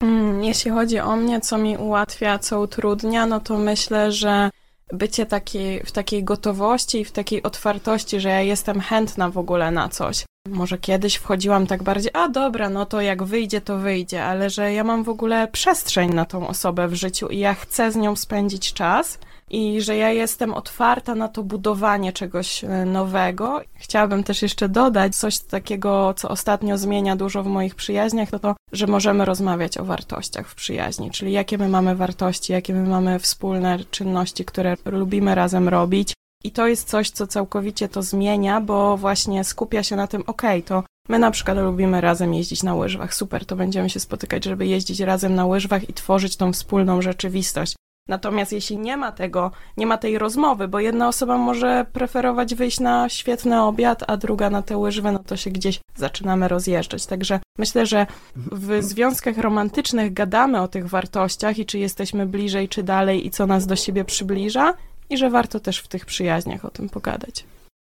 Mm, 0.02 0.44
jeśli 0.44 0.70
chodzi 0.70 0.98
o 0.98 1.16
mnie, 1.16 1.40
co 1.40 1.59
mi 1.59 1.76
ułatwia, 1.76 2.38
co 2.38 2.61
utrudnia, 2.61 3.26
no 3.26 3.40
to 3.40 3.59
myślę, 3.59 4.12
że 4.12 4.50
bycie 4.92 5.26
taki, 5.26 5.80
w 5.85 5.92
takiej 5.92 6.24
gotowości 6.24 7.00
i 7.00 7.04
w 7.04 7.12
takiej 7.12 7.42
otwartości, 7.42 8.20
że 8.20 8.28
ja 8.28 8.40
jestem 8.40 8.80
chętna 8.80 9.30
w 9.30 9.38
ogóle 9.38 9.70
na 9.70 9.88
coś. 9.88 10.24
Może 10.48 10.78
kiedyś 10.78 11.14
wchodziłam 11.14 11.66
tak 11.66 11.83
bardziej, 11.83 12.11
a 12.14 12.28
dobra, 12.28 12.70
no 12.70 12.87
to 12.87 13.00
jak 13.00 13.22
wyjdzie, 13.22 13.61
to 13.61 13.78
wyjdzie, 13.78 14.24
ale 14.24 14.50
że 14.50 14.72
ja 14.72 14.85
mam 14.85 15.04
w 15.04 15.09
ogóle 15.09 15.48
przestrzeń 15.48 16.14
na 16.14 16.24
tą 16.24 16.48
osobę 16.48 16.88
w 16.88 16.94
życiu 16.94 17.28
i 17.28 17.38
ja 17.38 17.54
chcę 17.54 17.92
z 17.92 17.96
nią 17.96 18.16
spędzić 18.16 18.72
czas, 18.72 19.18
i 19.50 19.80
że 19.80 19.96
ja 19.96 20.11
jestem 20.11 20.54
otwarta 20.54 21.14
na 21.14 21.28
to 21.28 21.42
budowanie 21.42 22.12
czegoś 22.12 22.64
e, 22.64 22.85
nowego. 22.85 23.61
Chciałabym 23.74 24.24
też 24.24 24.42
jeszcze 24.42 24.68
dodać 24.68 25.16
coś 25.16 25.38
takiego, 25.38 26.14
co 26.16 26.28
ostatnio 26.28 26.78
zmienia 26.78 27.16
dużo 27.16 27.42
w 27.42 27.46
moich 27.46 27.74
przyjaźniach, 27.74 28.30
to 28.30 28.38
to, 28.38 28.57
że 28.72 28.87
możemy 28.87 29.24
rozmawiać 29.24 29.78
o 29.78 29.85
wartościach 29.85 30.48
w 30.48 30.54
przyjaźni, 30.54 31.11
czyli 31.11 31.33
jakie 31.33 31.59
my 31.59 31.68
mamy 31.68 31.96
wartości, 31.96 32.52
jakie 32.52 32.74
my 32.74 32.88
mamy 32.88 33.18
wspólne 33.18 33.78
czynności, 33.90 34.44
które 34.44 34.76
lubimy 34.85 35.35
razem 35.35 35.68
robić. 35.68 36.14
I 36.44 36.50
to 36.50 36.66
jest 36.66 36.88
coś, 36.88 37.11
co 37.11 37.26
całkowicie 37.26 37.88
to 37.88 38.02
zmienia, 38.02 38.61
bo 38.61 38.96
właśnie 38.96 39.44
skupia 39.44 39.83
się 39.83 39.96
na 39.96 40.07
tym, 40.07 40.22
okej, 40.26 40.59
okay, 40.59 40.62
to 40.62 40.85
my 41.09 41.18
na 41.18 41.30
przykład 41.30 41.59
lubimy 41.59 42.00
razem 42.00 42.35
jeździć 42.35 42.62
na 42.62 42.74
łyżwach, 42.74 43.14
super, 43.14 43.46
to 43.46 43.57
będziemy 43.57 43.90
się 43.90 44.00
spotykać, 44.00 44.44
żeby 44.44 44.66
jeździć 44.66 45.00
razem 45.00 45.35
na 45.35 45.46
łyżwach 45.46 45.88
i 45.88 45.92
tworzyć 45.92 46.37
tą 46.37 46.52
wspólną 46.52 47.02
rzeczywistość. 47.02 47.76
Natomiast 48.09 48.52
jeśli 48.52 48.78
nie 48.78 48.96
ma 48.96 49.12
tego, 49.12 49.50
nie 49.76 49.87
ma 49.87 49.98
tej 49.98 50.18
rozmowy, 50.18 50.68
bo 50.68 50.80
jedna 50.80 51.09
osoba 51.09 51.38
może 51.38 51.87
preferować 51.92 52.54
wyjść 52.54 52.80
na 52.80 53.09
świetny 53.09 53.62
obiad, 53.62 54.04
a 54.07 54.16
druga 54.16 54.50
na 54.50 54.62
te 54.62 54.78
łyżwy, 54.78 55.12
no 55.12 55.18
to 55.18 55.37
się 55.37 55.50
gdzieś 55.50 55.80
zaczynamy 55.96 56.48
rozjeżdżać. 56.48 57.07
Także 57.07 57.40
myślę, 57.59 57.87
że 57.87 58.07
w 58.37 58.83
związkach 58.83 59.38
romantycznych 59.38 60.12
gadamy 60.12 60.61
o 60.61 60.68
tych 60.68 60.88
wartościach 60.88 61.59
i 61.59 61.66
czy 61.66 61.78
jesteśmy 61.78 62.26
bliżej, 62.26 62.68
czy 62.68 62.83
dalej 62.83 63.26
i 63.26 63.30
co 63.30 63.46
nas 63.46 63.66
do 63.66 63.76
siebie 63.76 64.04
przybliża 64.04 64.74
i 65.10 65.18
że 65.18 65.30
warto 65.30 65.60
też 65.60 65.78
w 65.78 65.88
tych 65.88 66.06
przyjaźniach 66.06 66.64
o 66.64 66.70
tym 66.70 66.88
pogadać. 66.88 67.44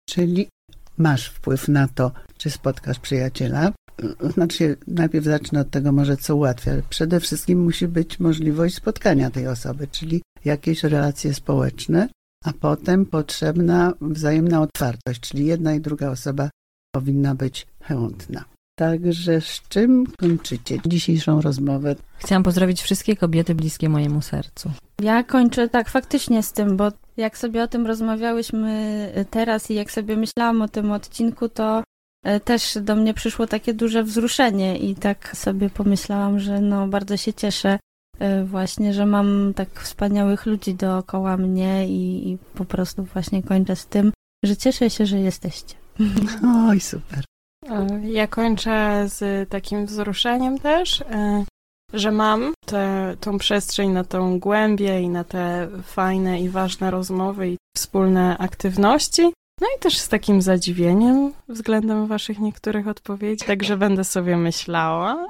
Czyli 0.09 0.47
masz 0.97 1.29
wpływ 1.29 1.67
na 1.67 1.87
to, 1.87 2.11
czy 2.37 2.49
spotkasz 2.49 2.99
przyjaciela, 2.99 3.71
znaczy, 4.33 4.77
najpierw 4.87 5.25
zacznę 5.25 5.59
od 5.59 5.69
tego 5.69 5.91
może, 5.91 6.17
co 6.17 6.35
ułatwia. 6.35 6.71
Przede 6.89 7.19
wszystkim 7.19 7.63
musi 7.63 7.87
być 7.87 8.19
możliwość 8.19 8.75
spotkania 8.75 9.29
tej 9.29 9.47
osoby, 9.47 9.87
czyli 9.87 10.21
jakieś 10.45 10.83
relacje 10.83 11.33
społeczne, 11.33 12.09
a 12.45 12.53
potem 12.53 13.05
potrzebna 13.05 13.93
wzajemna 14.01 14.61
otwartość, 14.61 15.19
czyli 15.19 15.45
jedna 15.45 15.73
i 15.73 15.81
druga 15.81 16.09
osoba 16.09 16.49
powinna 16.95 17.35
być 17.35 17.67
chętna. 17.83 18.45
Także 18.79 19.41
z 19.41 19.61
czym 19.69 20.05
kończycie 20.19 20.77
dzisiejszą 20.85 21.41
rozmowę? 21.41 21.95
Chciałam 22.17 22.43
pozdrowić 22.43 22.81
wszystkie 22.81 23.15
kobiety 23.15 23.55
bliskie 23.55 23.89
mojemu 23.89 24.21
sercu. 24.21 24.71
Ja 25.01 25.23
kończę 25.23 25.69
tak 25.69 25.89
faktycznie 25.89 26.43
z 26.43 26.53
tym, 26.53 26.77
bo 26.77 26.91
jak 27.17 27.37
sobie 27.37 27.63
o 27.63 27.67
tym 27.67 27.87
rozmawiałyśmy 27.87 29.11
teraz 29.29 29.71
i 29.71 29.75
jak 29.75 29.91
sobie 29.91 30.17
myślałam 30.17 30.61
o 30.61 30.67
tym 30.67 30.91
odcinku, 30.91 31.49
to 31.49 31.83
E, 32.23 32.39
też 32.39 32.77
do 32.81 32.95
mnie 32.95 33.13
przyszło 33.13 33.47
takie 33.47 33.73
duże 33.73 34.03
wzruszenie 34.03 34.77
i 34.77 34.95
tak 34.95 35.37
sobie 35.37 35.69
pomyślałam, 35.69 36.39
że 36.39 36.61
no 36.61 36.87
bardzo 36.87 37.17
się 37.17 37.33
cieszę 37.33 37.79
e, 38.19 38.43
właśnie, 38.43 38.93
że 38.93 39.05
mam 39.05 39.53
tak 39.55 39.79
wspaniałych 39.79 40.45
ludzi 40.45 40.73
dookoła 40.73 41.37
mnie 41.37 41.87
i, 41.87 42.29
i 42.29 42.37
po 42.37 42.65
prostu 42.65 43.03
właśnie 43.03 43.43
kończę 43.43 43.75
z 43.75 43.87
tym, 43.87 44.11
że 44.43 44.57
cieszę 44.57 44.89
się, 44.89 45.05
że 45.05 45.19
jesteście. 45.19 45.75
Oj, 46.69 46.79
super. 46.79 47.23
E, 47.69 47.99
ja 48.03 48.27
kończę 48.27 49.03
z 49.07 49.49
takim 49.49 49.85
wzruszeniem 49.85 50.59
też, 50.59 51.03
że 51.93 52.11
mam 52.11 52.53
tę 52.65 53.15
tą 53.19 53.37
przestrzeń 53.37 53.89
na 53.89 54.03
tą 54.03 54.39
głębię 54.39 55.01
i 55.01 55.09
na 55.09 55.23
te 55.23 55.67
fajne 55.83 56.41
i 56.41 56.49
ważne 56.49 56.91
rozmowy 56.91 57.49
i 57.49 57.57
wspólne 57.75 58.37
aktywności. 58.37 59.23
No 59.61 59.67
i 59.77 59.79
też 59.79 59.97
z 59.97 60.07
takim 60.07 60.41
zadziwieniem 60.41 61.33
względem 61.49 62.07
waszych 62.07 62.39
niektórych 62.39 62.87
odpowiedzi, 62.87 63.45
także 63.45 63.77
będę 63.77 64.03
sobie 64.03 64.37
myślała 64.37 65.27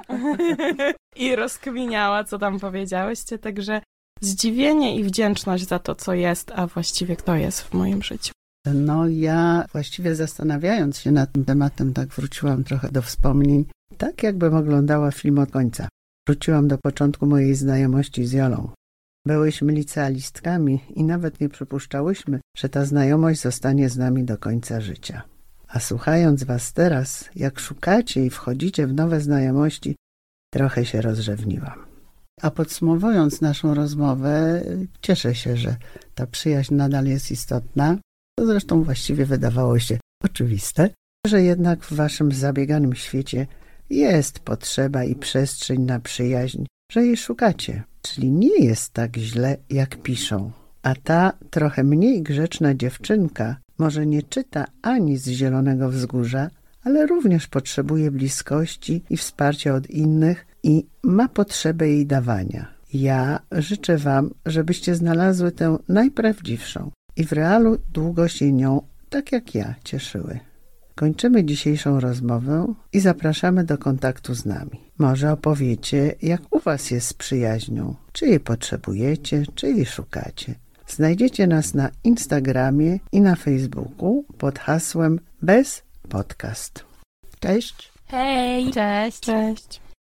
i 1.16 1.36
rozkminiała, 1.36 2.24
co 2.24 2.38
tam 2.38 2.60
powiedziałyście, 2.60 3.38
także 3.38 3.82
zdziwienie 4.20 4.96
i 4.96 5.04
wdzięczność 5.04 5.68
za 5.68 5.78
to, 5.78 5.94
co 5.94 6.14
jest, 6.14 6.52
a 6.56 6.66
właściwie 6.66 7.16
kto 7.16 7.34
jest 7.34 7.62
w 7.62 7.74
moim 7.74 8.02
życiu. 8.02 8.32
No 8.66 9.08
ja 9.08 9.66
właściwie 9.72 10.14
zastanawiając 10.14 10.98
się 10.98 11.12
nad 11.12 11.32
tym 11.32 11.44
tematem, 11.44 11.92
tak 11.92 12.08
wróciłam 12.08 12.64
trochę 12.64 12.88
do 12.92 13.02
wspomnień, 13.02 13.64
tak 13.98 14.22
jakbym 14.22 14.54
oglądała 14.54 15.10
film 15.10 15.38
od 15.38 15.50
końca. 15.50 15.88
Wróciłam 16.28 16.68
do 16.68 16.78
początku 16.78 17.26
mojej 17.26 17.54
znajomości 17.54 18.26
z 18.26 18.32
Jolą. 18.32 18.70
Byłyśmy 19.26 19.72
licealistkami 19.72 20.80
i 20.94 21.04
nawet 21.04 21.40
nie 21.40 21.48
przypuszczałyśmy, 21.48 22.40
że 22.56 22.68
ta 22.68 22.84
znajomość 22.84 23.40
zostanie 23.40 23.88
z 23.88 23.96
nami 23.96 24.24
do 24.24 24.38
końca 24.38 24.80
życia. 24.80 25.22
A 25.68 25.80
słuchając 25.80 26.44
was 26.44 26.72
teraz, 26.72 27.30
jak 27.36 27.60
szukacie 27.60 28.26
i 28.26 28.30
wchodzicie 28.30 28.86
w 28.86 28.94
nowe 28.94 29.20
znajomości, 29.20 29.96
trochę 30.52 30.84
się 30.84 31.02
rozrzewniłam. 31.02 31.84
A 32.42 32.50
podsumowując 32.50 33.40
naszą 33.40 33.74
rozmowę, 33.74 34.62
cieszę 35.02 35.34
się, 35.34 35.56
że 35.56 35.76
ta 36.14 36.26
przyjaźń 36.26 36.74
nadal 36.74 37.06
jest 37.06 37.30
istotna. 37.30 37.96
To 38.40 38.46
zresztą 38.46 38.82
właściwie 38.82 39.26
wydawało 39.26 39.78
się 39.78 39.98
oczywiste, 40.24 40.90
że 41.26 41.42
jednak 41.42 41.84
w 41.84 41.92
waszym 41.92 42.32
zabieganym 42.32 42.94
świecie 42.94 43.46
jest 43.90 44.38
potrzeba 44.38 45.04
i 45.04 45.14
przestrzeń 45.14 45.80
na 45.80 46.00
przyjaźń, 46.00 46.64
że 46.92 47.06
jej 47.06 47.16
szukacie 47.16 47.82
czyli 48.02 48.30
nie 48.30 48.64
jest 48.64 48.92
tak 48.92 49.16
źle, 49.16 49.56
jak 49.70 50.02
piszą. 50.02 50.50
A 50.82 50.94
ta 50.94 51.32
trochę 51.50 51.84
mniej 51.84 52.22
grzeczna 52.22 52.74
dziewczynka 52.74 53.56
może 53.78 54.06
nie 54.06 54.22
czyta 54.22 54.66
ani 54.82 55.16
z 55.16 55.28
Zielonego 55.28 55.88
Wzgórza, 55.88 56.50
ale 56.84 57.06
również 57.06 57.46
potrzebuje 57.46 58.10
bliskości 58.10 59.02
i 59.10 59.16
wsparcia 59.16 59.74
od 59.74 59.90
innych 59.90 60.46
i 60.62 60.86
ma 61.02 61.28
potrzebę 61.28 61.88
jej 61.88 62.06
dawania. 62.06 62.68
Ja 62.92 63.40
życzę 63.52 63.98
Wam, 63.98 64.30
żebyście 64.46 64.94
znalazły 64.94 65.52
tę 65.52 65.78
najprawdziwszą 65.88 66.90
i 67.20 67.24
w 67.24 67.32
realu 67.32 67.78
długo 67.92 68.28
się 68.28 68.52
nią, 68.52 68.82
tak 69.08 69.32
jak 69.32 69.54
ja, 69.54 69.74
cieszyły. 69.84 70.40
Kończymy 70.94 71.44
dzisiejszą 71.44 72.00
rozmowę 72.00 72.74
i 72.92 73.00
zapraszamy 73.00 73.64
do 73.64 73.78
kontaktu 73.78 74.34
z 74.34 74.46
nami. 74.46 74.80
Może 74.98 75.32
opowiecie, 75.32 76.14
jak 76.22 76.40
u 76.50 76.58
Was 76.58 76.90
jest 76.90 77.06
z 77.06 77.12
przyjaźnią, 77.14 77.94
czy 78.12 78.26
jej 78.26 78.40
potrzebujecie, 78.40 79.42
czy 79.54 79.66
jej 79.66 79.86
szukacie. 79.86 80.54
Znajdziecie 80.86 81.46
nas 81.46 81.74
na 81.74 81.90
Instagramie 82.04 82.98
i 83.12 83.20
na 83.20 83.36
Facebooku 83.36 84.24
pod 84.38 84.58
hasłem 84.58 85.20
bez 85.42 85.82
podcast. 86.08 86.84
Cześć. 87.40 87.92
Hej. 88.06 88.70
Cześć. 88.70 89.20
Cześć. 89.20 89.80